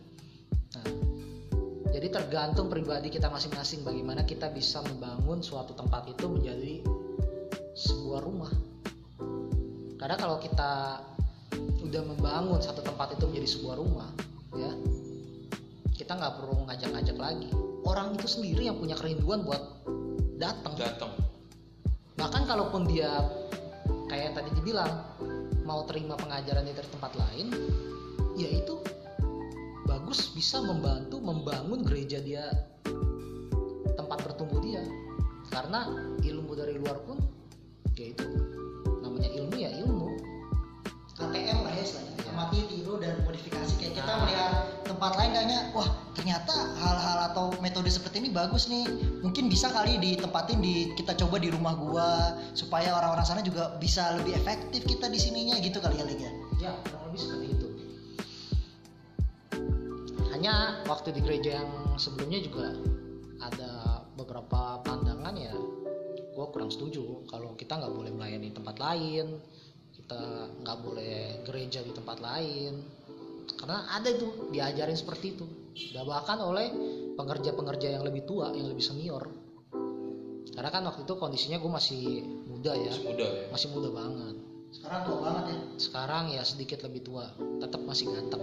jadi 1.98 2.14
tergantung 2.14 2.70
pribadi 2.70 3.10
kita 3.10 3.26
masing-masing. 3.26 3.82
Bagaimana 3.82 4.22
kita 4.22 4.54
bisa 4.54 4.78
membangun 4.86 5.42
suatu 5.42 5.74
tempat 5.74 6.06
itu 6.06 6.30
menjadi 6.30 6.86
sebuah 7.74 8.22
rumah. 8.22 8.54
Karena 9.98 10.14
kalau 10.14 10.38
kita 10.38 11.02
udah 11.58 12.02
membangun 12.06 12.62
satu 12.62 12.86
tempat 12.86 13.18
itu 13.18 13.26
menjadi 13.26 13.48
sebuah 13.58 13.74
rumah 13.82 14.08
ya 14.54 14.70
kita 15.98 16.14
nggak 16.14 16.38
perlu 16.38 16.70
ngajak-ngajak 16.70 17.18
lagi. 17.18 17.50
Orang 17.82 18.14
itu 18.14 18.30
sendiri 18.30 18.70
yang 18.70 18.78
punya 18.78 18.94
kerinduan 18.94 19.42
buat 19.42 19.58
datang. 20.38 20.78
Datang. 20.78 21.10
Bahkan 22.14 22.42
kalaupun 22.46 22.86
dia 22.86 23.10
kayak 24.06 24.22
yang 24.30 24.34
tadi 24.38 24.50
dibilang 24.54 25.02
mau 25.66 25.82
terima 25.82 26.14
pengajaran 26.14 26.62
dari 26.62 26.88
tempat 26.94 27.12
lain 27.18 27.46
ya 28.38 28.54
itu 28.54 28.78
bagus 30.08 30.32
bisa 30.32 30.64
membantu 30.64 31.20
membangun 31.20 31.84
gereja 31.84 32.16
dia 32.24 32.48
tempat 33.92 34.24
bertumbuh 34.24 34.56
dia. 34.64 34.80
Karena 35.52 35.84
dari 36.56 36.80
luar 36.80 36.96
pun 37.04 37.20
ya 37.92 38.16
itu 38.16 38.24
namanya 39.04 39.28
ilmu 39.36 39.56
ya 39.60 39.68
ilmu. 39.84 40.08
ATM 41.20 41.60
lah 41.60 41.72
ya 41.76 41.82
istilahnya 41.84 42.24
amati 42.24 42.56
tiru 42.72 42.96
dan 42.96 43.20
modifikasi. 43.28 43.76
Kayak 43.76 44.00
kita 44.00 44.12
melihat 44.24 44.52
tempat 44.88 45.12
lain 45.20 45.30
kayaknya 45.36 45.60
wah 45.76 45.92
ternyata 46.16 46.56
hal-hal 46.80 47.18
atau 47.28 47.52
metode 47.60 47.92
seperti 47.92 48.24
ini 48.24 48.32
bagus 48.32 48.64
nih. 48.72 48.88
Mungkin 49.20 49.52
bisa 49.52 49.68
kali 49.68 50.00
ditempatin 50.00 50.64
di 50.64 50.96
kita 50.96 51.20
coba 51.20 51.36
di 51.36 51.52
rumah 51.52 51.76
gua 51.76 52.32
supaya 52.56 52.96
orang-orang 52.96 53.28
sana 53.28 53.44
juga 53.44 53.76
bisa 53.76 54.16
lebih 54.16 54.40
efektif 54.40 54.88
kita 54.88 55.12
di 55.12 55.20
sininya 55.20 55.60
gitu 55.60 55.84
kali 55.84 56.00
ya 56.00 56.08
Lig 56.08 56.24
ya? 56.24 56.32
Ya 56.64 56.72
kurang 56.88 57.12
lebih 57.12 57.20
seperti 57.20 57.46
itu 57.52 57.57
hanya 60.38 60.86
waktu 60.86 61.10
di 61.10 61.18
gereja 61.18 61.58
yang 61.58 61.98
sebelumnya 61.98 62.38
juga 62.38 62.70
ada 63.42 64.06
beberapa 64.14 64.78
pandangan 64.86 65.34
ya. 65.34 65.50
Gue 66.30 66.46
kurang 66.54 66.70
setuju 66.70 67.26
kalau 67.26 67.58
kita 67.58 67.74
nggak 67.74 67.90
boleh 67.90 68.14
melayani 68.14 68.54
tempat 68.54 68.78
lain 68.78 69.42
kita 69.98 70.22
nggak 70.62 70.78
boleh 70.78 71.42
gereja 71.42 71.82
di 71.82 71.90
tempat 71.90 72.22
lain. 72.22 72.86
Karena 73.58 73.90
ada 73.90 74.14
itu 74.14 74.54
diajarin 74.54 74.94
seperti 74.94 75.34
itu. 75.34 75.46
Dan 75.90 76.06
bahkan 76.06 76.38
oleh 76.38 76.70
pengerja-pengerja 77.18 77.98
yang 77.98 78.06
lebih 78.06 78.22
tua 78.22 78.54
yang 78.54 78.70
lebih 78.70 78.86
senior. 78.86 79.26
Karena 80.54 80.70
kan 80.70 80.86
waktu 80.86 81.02
itu 81.02 81.18
kondisinya 81.18 81.58
gue 81.58 81.72
masih 81.82 82.22
muda 82.46 82.78
ya. 82.78 82.94
Masih 82.94 83.10
muda 83.10 83.26
ya. 83.26 83.42
Masih 83.50 83.68
muda 83.74 83.88
banget 83.90 84.47
sekarang 84.68 85.00
tua 85.08 85.18
banget 85.24 85.44
ya 85.48 85.58
sekarang 85.80 86.24
ya 86.32 86.42
sedikit 86.44 86.84
lebih 86.84 87.00
tua 87.08 87.24
tetap 87.60 87.80
masih 87.88 88.12
ganteng 88.12 88.42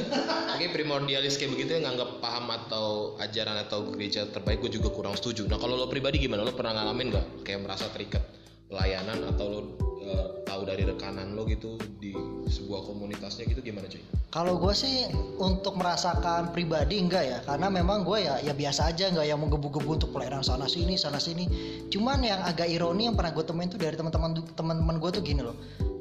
Oke 0.56 0.72
primordialis 0.72 1.36
kayak 1.36 1.52
begitu 1.52 1.76
yang 1.76 1.92
nganggap 1.92 2.16
paham 2.18 2.48
atau 2.48 3.14
ajaran 3.20 3.60
atau 3.68 3.92
gereja 3.92 4.24
terbaik 4.24 4.64
gue 4.64 4.80
juga 4.80 4.88
kurang 4.88 5.12
setuju. 5.12 5.44
Nah 5.44 5.60
kalau 5.60 5.76
lo 5.76 5.84
pribadi 5.84 6.16
gimana? 6.16 6.48
Lo 6.48 6.56
pernah 6.56 6.80
ngalamin 6.80 7.12
nggak 7.12 7.26
kayak 7.44 7.60
merasa 7.60 7.92
terikat 7.92 8.24
pelayanan 8.72 9.20
atau 9.36 9.46
lo 9.52 9.85
eh, 10.06 10.28
tahu 10.46 10.62
dari 10.64 10.86
rekanan 10.86 11.34
lo 11.34 11.42
gitu 11.50 11.76
di 11.98 12.14
sebuah 12.46 12.86
komunitasnya 12.86 13.50
gitu 13.50 13.60
gimana 13.60 13.90
cuy? 13.90 14.00
Kalau 14.30 14.56
gue 14.56 14.74
sih 14.76 15.10
untuk 15.42 15.74
merasakan 15.74 16.54
pribadi 16.54 17.02
enggak 17.02 17.24
ya, 17.26 17.38
karena 17.42 17.66
memang 17.68 18.06
gue 18.06 18.22
ya 18.22 18.38
ya 18.40 18.54
biasa 18.54 18.94
aja 18.94 19.10
nggak 19.10 19.26
yang 19.26 19.40
menggebu-gebu 19.42 19.90
untuk 19.98 20.10
pelayanan 20.14 20.46
sana 20.46 20.70
sini 20.70 20.94
sana 20.94 21.18
sini. 21.18 21.50
Cuman 21.90 22.22
yang 22.22 22.40
agak 22.46 22.70
ironi 22.70 23.10
yang 23.10 23.18
pernah 23.18 23.34
gue 23.34 23.44
temuin 23.44 23.68
tuh 23.68 23.80
dari 23.82 23.98
teman-teman 23.98 24.38
teman-teman 24.54 24.96
gue 25.02 25.10
tuh 25.10 25.22
gini 25.24 25.42
loh, 25.42 25.56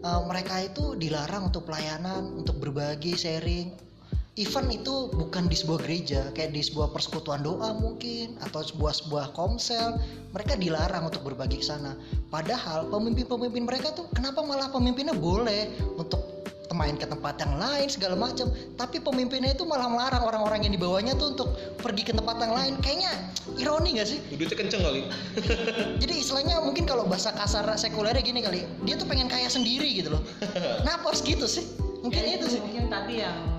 Eh, 0.05 0.21
mereka 0.29 0.61
itu 0.61 0.93
dilarang 1.01 1.49
untuk 1.49 1.65
pelayanan, 1.65 2.37
untuk 2.37 2.61
berbagi, 2.61 3.17
sharing. 3.17 3.73
Event 4.35 4.67
itu 4.67 5.07
bukan 5.15 5.47
di 5.47 5.55
sebuah 5.55 5.79
gereja, 5.87 6.27
kayak 6.35 6.51
di 6.51 6.59
sebuah 6.59 6.91
persekutuan 6.91 7.39
doa 7.39 7.71
mungkin 7.71 8.35
atau 8.43 8.59
sebuah 8.59 8.91
sebuah 8.91 9.31
komsel, 9.31 9.95
mereka 10.35 10.59
dilarang 10.59 11.07
untuk 11.07 11.23
berbagi 11.23 11.63
ke 11.63 11.65
sana. 11.71 11.95
Padahal 12.27 12.91
pemimpin-pemimpin 12.91 13.63
mereka 13.63 13.95
tuh 13.95 14.11
kenapa 14.11 14.43
malah 14.43 14.67
pemimpinnya 14.67 15.15
boleh 15.15 15.71
untuk 15.95 16.19
main 16.75 16.99
ke 16.99 17.07
tempat 17.07 17.39
yang 17.39 17.55
lain 17.55 17.87
segala 17.87 18.19
macam. 18.19 18.51
Tapi 18.75 18.99
pemimpinnya 18.99 19.55
itu 19.55 19.63
malah 19.63 19.87
melarang 19.87 20.27
orang-orang 20.27 20.67
yang 20.67 20.75
di 20.75 20.81
bawahnya 20.83 21.15
tuh 21.15 21.31
untuk 21.31 21.55
pergi 21.79 22.11
ke 22.11 22.11
tempat 22.11 22.35
yang 22.35 22.51
lain. 22.51 22.73
Kayaknya 22.83 23.11
ironi 23.55 23.95
gak 23.95 24.11
sih? 24.11 24.19
Duitnya 24.35 24.59
kenceng 24.59 24.83
kali. 24.83 25.07
jadi 26.03 26.11
istilahnya 26.11 26.59
mungkin 26.59 26.83
kalau 26.83 27.07
bahasa 27.07 27.31
kasar 27.31 27.63
sekulernya 27.79 28.19
gini 28.19 28.43
kali 28.43 28.67
dia 28.83 28.99
tuh 28.99 29.07
pengen 29.07 29.31
kaya 29.31 29.47
sendiri 29.47 29.87
gitu 29.95 30.11
loh. 30.11 30.19
Kenapa 30.83 31.15
harus 31.15 31.23
gitu 31.23 31.47
sih? 31.47 31.63
Mungkin 32.03 32.19
Ya, 32.19 32.35
itu 32.35 32.51
sih. 32.51 32.59
mungkin 32.59 32.91
tadi 32.91 33.23
yang 33.23 33.54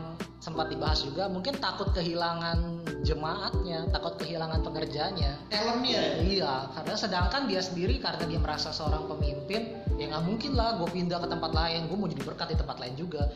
sempat 0.46 0.70
dibahas 0.70 1.02
juga 1.02 1.26
mungkin 1.26 1.58
takut 1.58 1.90
kehilangan 1.90 2.86
jemaatnya 3.02 3.90
takut 3.90 4.14
kehilangan 4.14 4.62
pekerjaannya 4.62 5.50
talentnya 5.50 6.22
iya 6.22 6.70
karena 6.70 6.94
sedangkan 6.94 7.50
dia 7.50 7.58
sendiri 7.58 7.98
karena 7.98 8.22
dia 8.30 8.38
merasa 8.38 8.70
seorang 8.70 9.10
pemimpin 9.10 9.74
ya 9.98 10.06
nggak 10.06 10.22
mungkin 10.22 10.54
lah 10.54 10.78
gue 10.78 10.86
pindah 10.86 11.18
ke 11.18 11.28
tempat 11.34 11.50
lain 11.50 11.90
gue 11.90 11.96
mau 11.98 12.06
jadi 12.06 12.22
berkat 12.22 12.46
di 12.52 12.56
tempat 12.60 12.76
lain 12.78 12.94
juga. 12.94 13.32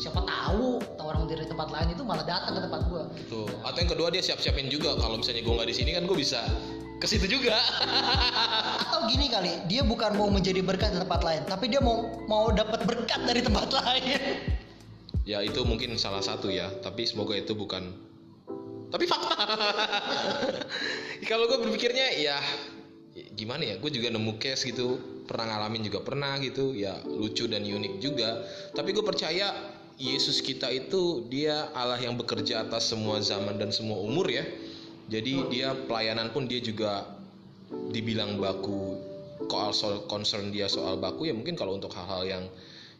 Siapa 0.00 0.24
tahu 0.24 0.80
orang 0.96 1.28
dari 1.28 1.44
tempat 1.44 1.68
lain 1.68 1.92
itu 1.92 2.00
malah 2.00 2.24
datang 2.24 2.56
ke 2.56 2.62
tempat 2.64 2.88
gue 2.88 3.02
Tuh. 3.28 3.50
Atau 3.66 3.84
yang 3.84 3.90
kedua 3.92 4.08
dia 4.08 4.24
siap-siapin 4.24 4.72
juga. 4.72 4.96
Kalau 4.96 5.20
misalnya 5.20 5.44
gue 5.44 5.54
nggak 5.60 5.68
di 5.68 5.76
sini 5.76 5.90
kan 5.92 6.08
gue 6.08 6.16
bisa 6.16 6.40
ke 7.02 7.06
situ 7.10 7.28
juga. 7.28 7.58
atau 9.00 9.08
gini 9.08 9.32
kali 9.32 9.64
dia 9.64 9.80
bukan 9.80 10.12
mau 10.16 10.28
menjadi 10.28 10.60
berkat 10.60 10.92
di 10.92 11.00
tempat 11.00 11.24
lain 11.24 11.42
tapi 11.48 11.72
dia 11.72 11.80
mau 11.80 12.04
mau 12.28 12.52
dapat 12.52 12.84
berkat 12.84 13.20
dari 13.24 13.40
tempat 13.40 13.72
lain 13.72 14.20
ya 15.30 15.38
itu 15.46 15.62
mungkin 15.62 15.94
salah 15.94 16.26
satu 16.26 16.50
ya. 16.50 16.66
Tapi 16.82 17.06
semoga 17.06 17.38
itu 17.38 17.54
bukan. 17.54 17.94
Tapi 18.90 19.06
fakta. 19.06 19.38
kalau 21.30 21.46
gue 21.46 21.58
berpikirnya 21.62 22.18
ya 22.18 22.42
gimana 23.38 23.62
ya 23.66 23.74
gue 23.78 23.90
juga 23.90 24.10
nemu 24.10 24.38
case 24.42 24.70
gitu 24.70 24.98
pernah 25.26 25.56
ngalamin 25.56 25.86
juga 25.86 26.02
pernah 26.02 26.38
gitu 26.42 26.74
ya 26.74 26.98
lucu 27.06 27.46
dan 27.46 27.62
unik 27.62 28.02
juga 28.02 28.42
tapi 28.74 28.90
gue 28.94 29.04
percaya 29.04 29.50
Yesus 30.00 30.40
kita 30.40 30.72
itu 30.72 31.28
dia 31.28 31.68
Allah 31.76 32.00
yang 32.00 32.16
bekerja 32.16 32.64
atas 32.64 32.88
semua 32.88 33.20
zaman 33.20 33.60
dan 33.60 33.70
semua 33.70 34.00
umur 34.00 34.28
ya 34.28 34.44
jadi 35.10 35.46
dia 35.50 35.68
pelayanan 35.88 36.32
pun 36.32 36.46
dia 36.48 36.62
juga 36.62 37.06
dibilang 37.90 38.38
baku 38.38 38.98
soal 39.74 40.06
concern 40.06 40.54
dia 40.54 40.70
soal 40.70 40.98
baku 41.00 41.28
ya 41.30 41.34
mungkin 41.34 41.58
kalau 41.58 41.76
untuk 41.76 41.90
hal-hal 41.94 42.22
yang 42.26 42.44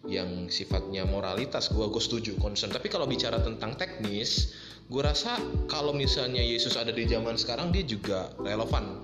yang 0.09 0.49
sifatnya 0.49 1.05
moralitas 1.05 1.69
gue 1.69 1.85
gue 1.85 2.03
setuju 2.03 2.33
concern. 2.41 2.73
Tapi 2.73 2.89
kalau 2.89 3.05
bicara 3.05 3.37
tentang 3.41 3.77
teknis 3.77 4.57
gue 4.91 5.03
rasa 5.07 5.39
kalau 5.71 5.95
misalnya 5.95 6.43
Yesus 6.43 6.75
ada 6.75 6.91
di 6.91 7.07
zaman 7.07 7.39
sekarang 7.39 7.71
dia 7.71 7.87
juga 7.87 8.35
relevan 8.43 8.99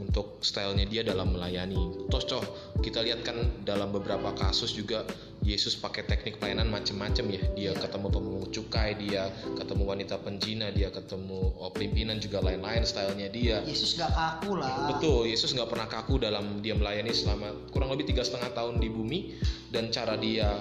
untuk 0.00 0.40
stylenya 0.40 0.88
dia 0.88 1.02
dalam 1.04 1.36
melayani. 1.36 2.08
Toh 2.08 2.22
toh 2.24 2.40
kita 2.80 3.04
lihat 3.04 3.26
kan 3.28 3.36
dalam 3.66 3.92
beberapa 3.92 4.32
kasus 4.38 4.72
juga 4.72 5.04
Yesus 5.44 5.76
pakai 5.76 6.06
teknik 6.08 6.40
pelayanan 6.40 6.72
macam-macam 6.72 7.24
ya. 7.34 7.42
Dia 7.52 7.72
ketemu 7.76 8.08
pemungut 8.08 8.50
cukai, 8.54 8.96
dia 8.96 9.28
ketemu 9.58 9.82
wanita 9.84 10.16
penjina, 10.22 10.72
dia 10.72 10.88
ketemu 10.88 11.52
oh, 11.60 11.74
pimpinan 11.76 12.22
juga 12.22 12.40
lain-lain 12.40 12.86
stylenya 12.86 13.28
dia. 13.28 13.60
Yesus 13.66 13.98
gak 14.00 14.14
kaku 14.14 14.56
lah 14.56 14.96
Betul, 14.96 15.28
Yesus 15.28 15.52
nggak 15.52 15.68
pernah 15.68 15.88
kaku 15.90 16.16
dalam 16.22 16.64
dia 16.64 16.72
melayani 16.72 17.12
selama 17.12 17.52
kurang 17.74 17.90
lebih 17.92 18.08
tiga 18.08 18.22
setengah 18.24 18.54
tahun 18.54 18.80
di 18.80 18.88
bumi 18.88 19.36
dan 19.74 19.90
cara 19.92 20.16
dia 20.16 20.56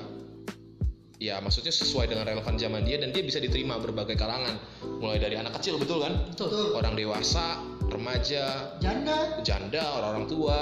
ya 1.17 1.41
maksudnya 1.41 1.73
sesuai 1.73 2.13
dengan 2.13 2.29
relevan 2.29 2.61
zaman 2.61 2.85
dia 2.85 3.01
dan 3.01 3.09
dia 3.09 3.25
bisa 3.25 3.41
diterima 3.41 3.81
berbagai 3.81 4.13
kalangan. 4.17 4.57
Mulai 5.01 5.17
dari 5.21 5.35
anak 5.37 5.57
kecil 5.61 5.81
betul 5.81 6.05
kan? 6.05 6.13
Betul. 6.29 6.77
orang 6.77 6.93
dewasa 6.93 7.57
remaja 7.89 8.77
janda. 8.77 9.41
janda 9.41 9.81
orang-orang 9.97 10.25
tua 10.29 10.57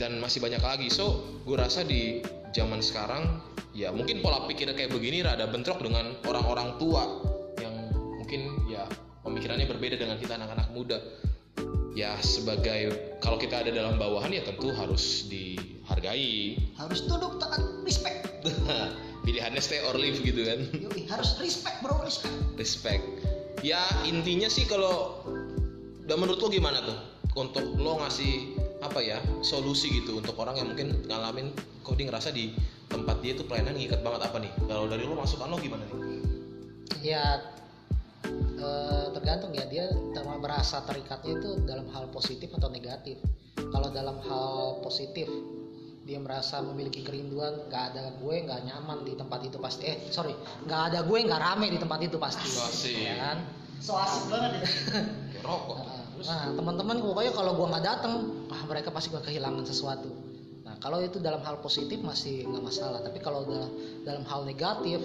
dan 0.00 0.16
masih 0.16 0.40
banyak 0.40 0.60
lagi. 0.64 0.88
So 0.88 1.40
gue 1.44 1.56
rasa 1.60 1.84
di 1.84 2.24
zaman 2.56 2.80
sekarang 2.80 3.44
ya 3.76 3.92
mungkin 3.92 4.24
pola 4.24 4.48
pikirnya 4.48 4.74
kayak 4.74 4.90
begini 4.90 5.22
rada 5.22 5.46
bentrok 5.46 5.78
dengan 5.84 6.16
orang-orang 6.26 6.80
tua 6.80 7.04
yang 7.60 7.92
mungkin 7.94 8.64
ya 8.66 8.88
pemikirannya 9.22 9.68
berbeda 9.68 10.00
dengan 10.00 10.16
kita 10.16 10.40
anak-anak 10.40 10.72
muda. 10.72 10.98
Ya 11.92 12.16
sebagai 12.22 12.96
kalau 13.20 13.36
kita 13.36 13.60
ada 13.66 13.74
dalam 13.74 14.00
bawahan 14.00 14.32
ya 14.32 14.40
tentu 14.40 14.72
harus 14.72 15.28
dihargai. 15.28 16.56
Harus 16.80 17.04
tunduk 17.04 17.36
taat 17.42 17.60
respect 17.84 18.30
pilihannya 19.24 19.60
stay 19.62 19.80
or 19.84 19.96
leave 19.96 20.20
gitu 20.20 20.44
kan. 20.46 20.60
Yoi, 20.72 21.06
harus 21.08 21.36
respect 21.38 21.80
bro 21.84 21.96
respect. 22.02 22.34
Respect. 22.56 23.04
Ya 23.60 23.80
intinya 24.08 24.48
sih 24.48 24.64
kalau 24.64 25.24
dan 26.08 26.18
menurut 26.18 26.40
lo 26.40 26.48
gimana 26.48 26.80
tuh? 26.82 26.98
Untuk 27.38 27.62
lo 27.78 28.02
ngasih 28.02 28.58
apa 28.80 28.98
ya 29.04 29.20
solusi 29.44 29.92
gitu 29.92 30.16
untuk 30.18 30.34
orang 30.40 30.56
yang 30.56 30.72
mungkin 30.72 31.04
ngalamin 31.04 31.52
kok 31.84 31.94
dia 32.00 32.08
ngerasa 32.08 32.32
di 32.32 32.56
tempat 32.88 33.20
dia 33.20 33.36
tuh 33.36 33.44
pelayanan 33.44 33.76
ngikat 33.76 34.00
banget 34.00 34.20
apa 34.26 34.36
nih? 34.42 34.52
Kalau 34.66 34.84
dari 34.88 35.04
lo 35.06 35.14
masukan 35.14 35.48
lo 35.52 35.56
gimana 35.60 35.84
nih? 35.86 35.96
Ya 37.00 37.24
eh, 38.60 39.06
tergantung 39.14 39.52
ya 39.54 39.68
dia 39.68 39.88
merasa 40.40 40.80
terikatnya 40.88 41.36
itu 41.36 41.50
dalam 41.68 41.86
hal 41.92 42.08
positif 42.08 42.48
atau 42.56 42.72
negatif. 42.72 43.20
Kalau 43.60 43.92
dalam 43.92 44.16
hal 44.24 44.80
positif 44.80 45.28
dia 46.10 46.18
merasa 46.18 46.58
memiliki 46.58 47.06
kerinduan 47.06 47.70
nggak 47.70 47.94
ada 47.94 48.18
gue 48.18 48.34
nggak 48.42 48.66
nyaman 48.66 49.06
di 49.06 49.14
tempat 49.14 49.46
itu 49.46 49.62
pasti. 49.62 49.86
Eh 49.86 50.10
sorry 50.10 50.34
nggak 50.66 50.80
ada 50.90 50.98
gue 51.06 51.18
nggak 51.22 51.38
rame 51.38 51.70
di 51.70 51.78
tempat 51.78 52.02
itu 52.02 52.18
pasti. 52.18 52.50
Asik. 52.50 52.98
ya 52.98 53.14
kan? 53.14 53.38
So 53.78 53.94
asik 53.94 54.26
banget 54.26 54.50
ya. 54.58 54.66
Rokok. 55.46 55.78
Nah, 55.78 56.02
terus 56.10 56.26
nah 56.26 56.50
teman-teman 56.50 56.98
pokoknya 56.98 57.30
kalau 57.30 57.54
gua 57.54 57.66
nggak 57.78 57.86
datang 57.86 58.14
ah 58.50 58.62
mereka 58.66 58.90
pasti 58.90 59.14
gua 59.14 59.22
kehilangan 59.22 59.62
sesuatu. 59.62 60.10
Nah 60.66 60.74
kalau 60.82 60.98
itu 60.98 61.22
dalam 61.22 61.46
hal 61.46 61.62
positif 61.62 62.02
masih 62.02 62.42
nggak 62.42 62.64
masalah. 62.66 63.06
Tapi 63.06 63.22
kalau 63.22 63.46
udah 63.46 63.70
dalam 64.02 64.26
hal 64.26 64.42
negatif 64.42 64.98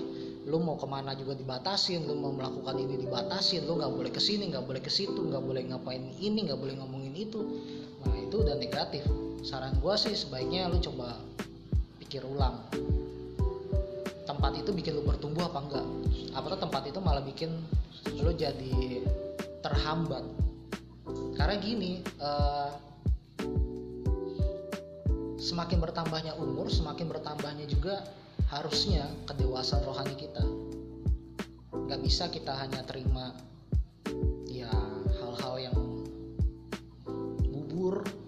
lu 0.45 0.61
mau 0.61 0.77
ke 0.77 0.85
mana 0.85 1.17
juga 1.17 1.33
dibatasin 1.33 2.05
lu 2.05 2.21
mau 2.21 2.29
melakukan 2.29 2.77
ini 2.77 3.01
dibatasin 3.01 3.65
lu 3.65 3.81
nggak 3.81 3.93
boleh 3.93 4.11
ke 4.13 4.21
sini 4.21 4.53
nggak 4.53 4.65
boleh 4.69 4.77
ke 4.77 4.93
situ 4.93 5.17
nggak 5.17 5.41
boleh 5.41 5.65
ngapain 5.73 6.05
ini 6.21 6.45
nggak 6.45 6.61
boleh 6.61 6.77
ngomongin 6.77 7.17
itu 7.17 7.41
itu 8.35 8.43
udah 8.43 8.59
negatif 8.59 9.07
saran 9.47 9.71
gua 9.79 9.95
sih 9.95 10.11
sebaiknya 10.11 10.67
lu 10.67 10.75
coba 10.83 11.15
pikir 12.03 12.19
ulang. 12.27 12.67
Tempat 14.27 14.59
itu 14.59 14.75
bikin 14.75 14.99
lu 14.99 15.07
bertumbuh 15.07 15.47
apa 15.47 15.63
enggak? 15.63 15.87
Apa 16.35 16.59
tempat 16.59 16.83
itu 16.83 16.99
malah 16.99 17.23
bikin 17.23 17.47
lu 18.19 18.35
jadi 18.35 19.07
terhambat. 19.63 20.19
Karena 21.39 21.55
gini 21.63 22.03
eh, 22.03 22.69
semakin 25.39 25.79
bertambahnya 25.79 26.35
umur 26.35 26.67
semakin 26.67 27.07
bertambahnya 27.07 27.63
juga 27.71 28.03
harusnya 28.51 29.07
kedewasaan 29.31 29.87
rohani 29.87 30.19
kita. 30.19 30.43
Nggak 31.71 32.03
bisa 32.03 32.27
kita 32.27 32.51
hanya 32.51 32.83
terima 32.83 33.31
ya 34.51 34.67
hal-hal 35.23 35.71
yang 35.71 35.79
bubur 37.47 38.24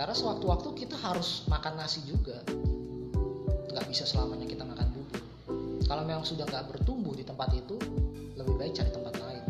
karena 0.00 0.16
sewaktu-waktu 0.16 0.68
kita 0.80 0.96
harus 0.96 1.44
makan 1.44 1.76
nasi 1.76 2.00
juga 2.08 2.40
nggak 3.68 3.84
bisa 3.84 4.08
selamanya 4.08 4.48
kita 4.48 4.64
makan 4.64 4.88
bubur 4.96 5.20
kalau 5.84 6.08
memang 6.08 6.24
sudah 6.24 6.48
nggak 6.48 6.72
bertumbuh 6.72 7.12
di 7.12 7.20
tempat 7.20 7.52
itu 7.52 7.76
lebih 8.32 8.56
baik 8.56 8.72
cari 8.72 8.88
tempat 8.88 9.20
lain 9.20 9.44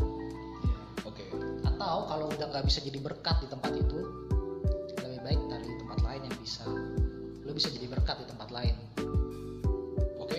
Oke. 1.07 1.23
atau 1.63 2.11
kalau 2.11 2.27
udah 2.35 2.47
nggak 2.51 2.67
bisa 2.67 2.83
jadi 2.83 2.99
berkat 2.99 3.39
di 3.39 3.47
tempat 3.47 3.79
itu 3.79 3.99
lebih 5.07 5.21
baik 5.23 5.39
cari 5.39 5.71
tempat 5.71 5.99
lain 6.03 6.23
yang 6.27 6.37
bisa 6.43 6.67
lo 7.47 7.51
bisa 7.55 7.71
jadi 7.71 7.87
berkat 7.87 8.19
di 8.19 8.27
tempat 8.27 8.51
lain 8.51 8.75
Oke. 10.19 10.39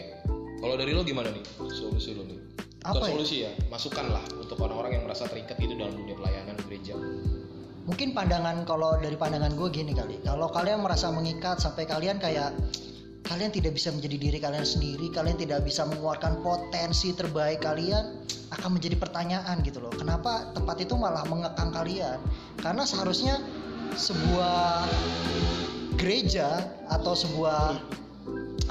Kalau 0.59 0.75
dari 0.75 0.91
lo 0.91 1.07
gimana 1.07 1.31
nih 1.31 1.45
solusi 1.71 2.11
lo 2.11 2.27
nih? 2.27 2.39
Bukan 2.83 2.99
Apa 2.99 3.07
ya? 3.07 3.11
solusi 3.15 3.35
ya, 3.47 3.51
masukan 3.71 4.11
lah 4.11 4.25
untuk 4.35 4.59
orang-orang 4.59 4.99
yang 4.99 5.03
merasa 5.07 5.23
terikat 5.29 5.55
itu 5.63 5.77
dalam 5.77 5.95
dunia 5.95 6.17
pelayanan 6.19 6.57
gereja. 6.67 6.97
Mungkin 7.91 8.15
pandangan 8.15 8.63
kalau 8.63 8.95
dari 9.03 9.19
pandangan 9.19 9.51
gue 9.51 9.67
gini 9.67 9.91
kali. 9.91 10.23
Kalau 10.23 10.47
kalian 10.47 10.79
merasa 10.79 11.11
mengikat 11.11 11.59
sampai 11.59 11.83
kalian 11.83 12.23
kayak 12.23 12.55
kalian 13.27 13.51
tidak 13.51 13.75
bisa 13.75 13.91
menjadi 13.91 14.15
diri 14.15 14.39
kalian 14.39 14.63
sendiri 14.63 15.11
kalian 15.11 15.35
tidak 15.35 15.63
bisa 15.67 15.83
mengeluarkan 15.83 16.39
potensi 16.39 17.11
terbaik 17.11 17.63
kalian 17.63 18.23
akan 18.55 18.79
menjadi 18.79 18.95
pertanyaan 18.95 19.59
gitu 19.67 19.83
loh. 19.83 19.91
Kenapa 19.91 20.55
tempat 20.55 20.79
itu 20.79 20.95
malah 20.95 21.27
mengekang 21.27 21.75
kalian? 21.75 22.19
Karena 22.63 22.87
seharusnya 22.87 23.43
sebuah 23.99 24.87
gereja 25.99 26.63
atau 26.87 27.11
sebuah 27.11 27.75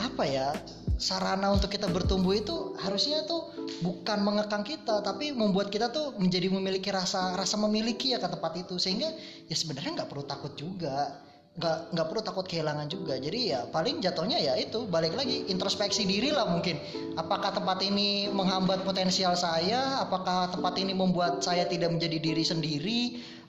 apa 0.01 0.25
ya 0.25 0.57
sarana 1.01 1.49
untuk 1.49 1.73
kita 1.73 1.89
bertumbuh 1.89 2.37
itu 2.37 2.77
harusnya 2.77 3.25
tuh 3.25 3.49
bukan 3.81 4.21
mengekang 4.21 4.61
kita 4.61 5.01
tapi 5.01 5.33
membuat 5.33 5.73
kita 5.73 5.89
tuh 5.89 6.13
menjadi 6.21 6.53
memiliki 6.53 6.93
rasa 6.93 7.33
rasa 7.35 7.57
memiliki 7.57 8.13
ya 8.13 8.21
ke 8.21 8.29
tempat 8.29 8.53
itu. 8.61 8.77
Sehingga 8.77 9.09
ya 9.49 9.57
sebenarnya 9.57 10.05
nggak 10.05 10.11
perlu 10.13 10.29
takut 10.29 10.53
juga. 10.55 11.25
Nggak 11.57 11.97
nggak 11.97 12.07
perlu 12.07 12.23
takut 12.23 12.45
kehilangan 12.47 12.87
juga. 12.93 13.17
Jadi 13.17 13.51
ya 13.51 13.65
paling 13.73 14.05
jatuhnya 14.05 14.39
ya 14.39 14.55
itu 14.61 14.85
balik 14.87 15.17
lagi 15.17 15.49
introspeksi 15.49 16.05
diri 16.05 16.31
lah 16.31 16.47
mungkin. 16.47 16.77
Apakah 17.17 17.57
tempat 17.57 17.81
ini 17.81 18.29
menghambat 18.31 18.85
potensial 18.85 19.33
saya? 19.35 20.05
Apakah 20.05 20.53
tempat 20.53 20.77
ini 20.79 20.93
membuat 20.93 21.41
saya 21.41 21.65
tidak 21.65 21.97
menjadi 21.97 22.21
diri 22.21 22.45
sendiri? 22.45 23.01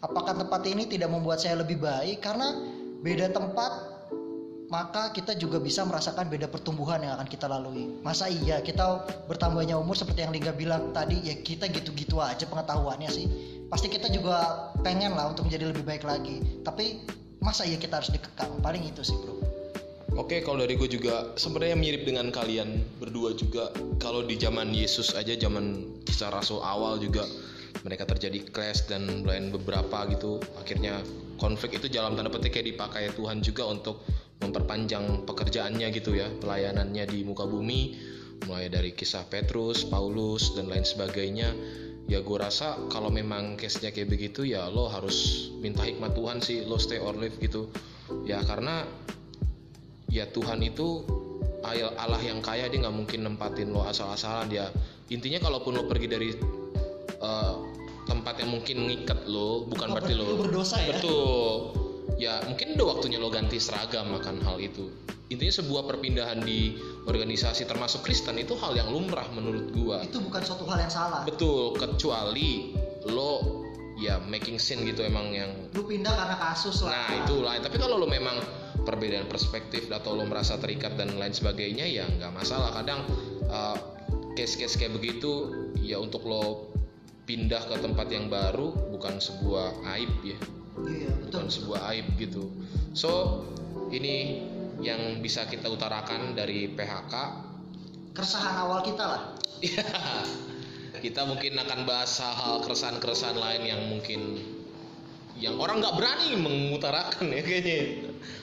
Apakah 0.02 0.34
tempat 0.40 0.64
ini 0.66 0.88
tidak 0.88 1.12
membuat 1.12 1.44
saya 1.44 1.60
lebih 1.62 1.78
baik? 1.78 2.24
Karena 2.24 2.58
beda 3.04 3.30
tempat 3.36 3.91
maka 4.72 5.12
kita 5.12 5.36
juga 5.36 5.60
bisa 5.60 5.84
merasakan 5.84 6.32
beda 6.32 6.48
pertumbuhan 6.48 7.04
yang 7.04 7.20
akan 7.20 7.28
kita 7.28 7.44
lalui. 7.52 8.00
Masa 8.08 8.32
iya 8.32 8.64
kita 8.64 9.04
bertambahnya 9.28 9.76
umur 9.76 10.00
seperti 10.00 10.24
yang 10.24 10.32
Lingga 10.32 10.56
bilang 10.56 10.96
tadi 10.96 11.20
ya 11.28 11.36
kita 11.44 11.68
gitu-gitu 11.68 12.24
aja 12.24 12.48
pengetahuannya 12.48 13.12
sih. 13.12 13.28
Pasti 13.68 13.92
kita 13.92 14.08
juga 14.08 14.72
pengen 14.80 15.12
lah 15.12 15.28
untuk 15.28 15.52
menjadi 15.52 15.76
lebih 15.76 15.84
baik 15.84 16.08
lagi. 16.08 16.64
Tapi 16.64 17.04
masa 17.44 17.68
iya 17.68 17.76
kita 17.76 18.00
harus 18.00 18.16
dikekang? 18.16 18.64
Paling 18.64 18.88
itu 18.88 19.04
sih 19.04 19.20
bro. 19.20 19.44
Oke, 20.16 20.44
kalau 20.44 20.64
dari 20.64 20.76
gue 20.76 20.88
juga 20.92 21.36
sebenarnya 21.36 21.76
mirip 21.76 22.08
dengan 22.08 22.32
kalian 22.32 22.84
berdua 23.00 23.36
juga. 23.36 23.76
Kalau 24.00 24.24
di 24.24 24.40
zaman 24.40 24.72
Yesus 24.72 25.16
aja, 25.16 25.36
zaman 25.36 25.88
kisah 26.08 26.32
Rasul 26.32 26.60
awal 26.64 27.00
juga 27.00 27.28
mereka 27.84 28.04
terjadi 28.08 28.44
clash 28.52 28.88
dan 28.92 29.24
lain 29.24 29.56
beberapa 29.56 30.08
gitu. 30.12 30.40
Akhirnya 30.60 31.00
konflik 31.40 31.80
itu 31.80 31.88
dalam 31.88 32.20
tanda 32.20 32.30
petik 32.30 32.60
kayak 32.60 32.76
dipakai 32.76 33.10
Tuhan 33.16 33.40
juga 33.42 33.66
untuk 33.72 34.04
memperpanjang 34.42 35.24
pekerjaannya 35.24 35.88
gitu 35.94 36.18
ya, 36.18 36.28
pelayanannya 36.42 37.06
di 37.08 37.22
muka 37.24 37.46
bumi. 37.46 37.96
Mulai 38.50 38.74
dari 38.74 38.98
kisah 38.98 39.30
Petrus, 39.30 39.86
Paulus 39.86 40.58
dan 40.58 40.66
lain 40.66 40.82
sebagainya. 40.82 41.54
Ya 42.10 42.20
gue 42.26 42.38
rasa 42.42 42.82
kalau 42.90 43.14
memang 43.14 43.56
case-nya 43.56 43.94
kayak 43.94 44.10
begitu 44.10 44.44
ya 44.44 44.68
lo 44.68 44.90
harus 44.90 45.48
minta 45.62 45.86
hikmat 45.86 46.18
Tuhan 46.18 46.42
sih, 46.42 46.66
lo 46.66 46.82
stay 46.82 46.98
or 46.98 47.14
live 47.14 47.38
gitu. 47.38 47.70
Ya 48.26 48.42
karena 48.42 48.84
ya 50.12 50.28
Tuhan 50.28 50.60
itu 50.66 51.06
Allah 51.64 52.22
yang 52.22 52.42
kaya 52.42 52.68
dia 52.68 52.82
nggak 52.82 52.96
mungkin 52.96 53.20
nempatin 53.24 53.70
lo 53.70 53.86
asal-asalan 53.86 54.50
dia 54.50 54.68
intinya 55.14 55.40
kalaupun 55.40 55.78
lo 55.78 55.86
pergi 55.86 56.08
dari 56.10 56.30
eh, 57.22 57.56
tempat 58.10 58.42
yang 58.42 58.50
mungkin 58.60 58.90
ngikat 58.90 59.30
lo 59.30 59.70
bukan 59.70 59.88
Oh, 59.88 59.96
berarti 59.96 60.14
lo 60.18 60.26
berdosa 60.42 60.82
ya? 60.82 60.98
betul 60.98 61.81
ya 62.22 62.38
mungkin 62.46 62.78
udah 62.78 62.88
waktunya 62.98 63.18
lo 63.18 63.34
ganti 63.34 63.58
seragam 63.58 64.14
akan 64.14 64.46
hal 64.46 64.62
itu 64.62 64.94
intinya 65.34 65.58
sebuah 65.58 65.90
perpindahan 65.90 66.38
di 66.46 66.78
organisasi 67.10 67.66
termasuk 67.66 68.06
Kristen 68.06 68.38
itu 68.38 68.54
hal 68.62 68.78
yang 68.78 68.94
lumrah 68.94 69.26
menurut 69.34 69.74
gua 69.74 70.06
Itu 70.06 70.22
bukan 70.22 70.44
suatu 70.46 70.70
hal 70.70 70.86
yang 70.86 70.94
salah. 70.94 71.26
betul 71.26 71.74
kecuali 71.74 72.78
lo 73.10 73.66
ya 73.98 74.22
making 74.22 74.62
scene 74.62 74.86
gitu 74.86 75.02
emang 75.02 75.34
yang 75.34 75.50
Lu 75.74 75.86
pindah 75.86 76.14
karena 76.14 76.38
kasus 76.38 76.82
lah. 76.86 76.94
Nah 76.94 77.10
itu 77.22 77.42
lain. 77.42 77.62
Tapi 77.62 77.78
kalau 77.78 78.02
lo 78.02 78.10
memang 78.10 78.38
perbedaan 78.82 79.30
perspektif 79.30 79.86
atau 79.94 80.18
lo 80.18 80.26
merasa 80.26 80.58
terikat 80.58 80.98
dan 80.98 81.16
lain 81.22 81.32
sebagainya 81.34 81.86
ya 81.86 82.06
nggak 82.10 82.34
masalah. 82.34 82.74
Kadang 82.82 83.06
uh, 83.50 83.78
case-case 84.34 84.78
kayak 84.78 84.98
begitu 84.98 85.54
ya 85.80 86.02
untuk 86.02 86.26
lo 86.26 86.74
pindah 87.30 87.62
ke 87.70 87.78
tempat 87.80 88.10
yang 88.10 88.28
baru 88.28 88.74
bukan 88.92 89.22
sebuah 89.22 89.86
aib 89.96 90.12
ya, 90.26 90.38
Iya 90.80 91.12
betul. 91.20 91.28
bukan 91.32 91.48
sebuah 91.52 91.82
aib 91.94 92.08
gitu. 92.16 92.48
So 92.96 93.44
ini 93.92 94.46
yang 94.82 95.22
bisa 95.22 95.46
kita 95.46 95.70
utarakan 95.70 96.34
dari 96.34 96.72
PHK. 96.72 97.14
Keresahan 98.12 98.56
awal 98.68 98.84
kita 98.84 99.04
lah. 99.08 99.22
Ya, 99.62 99.86
kita 101.06 101.24
mungkin 101.28 101.56
akan 101.60 101.86
bahas 101.86 102.18
hal-hal 102.18 102.66
keresahan-keresahan 102.66 103.38
lain 103.38 103.64
yang 103.68 103.82
mungkin 103.88 104.22
yang 105.42 105.58
orang 105.58 105.82
nggak 105.82 105.96
berani 105.98 106.38
mengutarakan 106.38 107.34
ya 107.34 107.42
kayaknya 107.42 107.80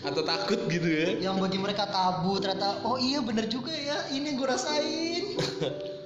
atau 0.02 0.22
takut 0.26 0.66
gitu 0.66 0.88
ya 0.88 1.30
Yang 1.30 1.36
bagi 1.46 1.58
mereka 1.62 1.86
tabu 1.86 2.42
ternyata 2.42 2.82
oh 2.82 2.98
iya 2.98 3.22
bener 3.22 3.46
juga 3.46 3.70
ya 3.70 4.10
ini 4.10 4.34
gue 4.34 4.46
rasain. 4.46 5.24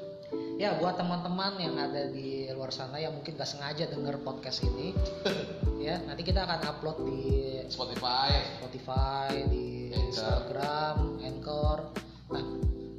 ya 0.62 0.78
buat 0.78 0.94
teman-teman 0.94 1.58
yang 1.58 1.74
ada 1.74 2.06
di 2.14 2.46
luar 2.54 2.70
sana 2.70 2.94
yang 3.02 3.10
mungkin 3.18 3.34
gak 3.34 3.50
sengaja 3.50 3.90
denger 3.90 4.22
podcast 4.22 4.62
ini 4.62 4.94
ya 5.90 5.98
nanti 6.06 6.22
kita 6.22 6.46
akan 6.46 6.62
upload 6.70 7.02
di 7.02 7.22
Spotify 7.66 8.30
Spotify 8.62 9.42
di 9.50 9.90
Anchor. 9.90 10.06
Instagram 10.06 10.96
Anchor 11.18 11.78
nah 12.30 12.46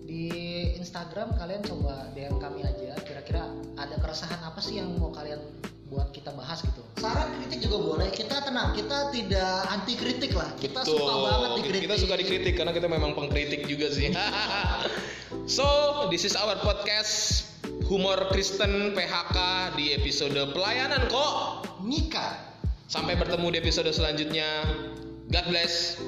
di 0.04 0.28
Instagram 0.76 1.40
kalian 1.40 1.64
coba 1.64 2.12
DM 2.12 2.36
kami 2.36 2.68
aja 2.68 3.00
kira-kira 3.00 3.48
ada 3.80 3.96
keresahan 3.96 4.44
apa 4.44 4.60
sih 4.60 4.84
yang 4.84 5.00
mau 5.00 5.16
kalian 5.16 5.40
buat 5.88 6.12
kita 6.12 6.36
bahas 6.36 6.60
gitu 6.68 6.84
Saran 6.98 7.32
kritik 7.38 7.70
juga 7.70 7.78
boleh. 7.84 8.10
Kita 8.10 8.42
tenang, 8.42 8.74
kita 8.74 9.14
tidak 9.14 9.68
anti 9.70 9.94
kritik 9.94 10.34
lah. 10.34 10.50
Kita 10.58 10.82
suka 10.82 11.14
banget 11.22 11.50
dikritik. 11.62 11.86
kita 11.86 11.96
suka 12.00 12.16
dikritik 12.18 12.54
karena 12.58 12.74
kita 12.74 12.88
memang 12.90 13.14
pengkritik 13.14 13.68
juga 13.70 13.94
sih 13.94 14.10
so 15.46 15.66
this 16.10 16.26
is 16.26 16.34
our 16.34 16.58
podcast 16.66 17.53
humor 17.94 18.26
Kristen 18.34 18.98
PHK 18.98 19.38
di 19.78 19.94
episode 19.94 20.50
pelayanan 20.50 21.06
kok 21.14 21.62
Nikah. 21.86 22.58
sampai 22.90 23.14
bertemu 23.14 23.54
di 23.54 23.58
episode 23.62 23.94
selanjutnya 23.94 24.66
God 25.30 25.46
bless 25.54 26.02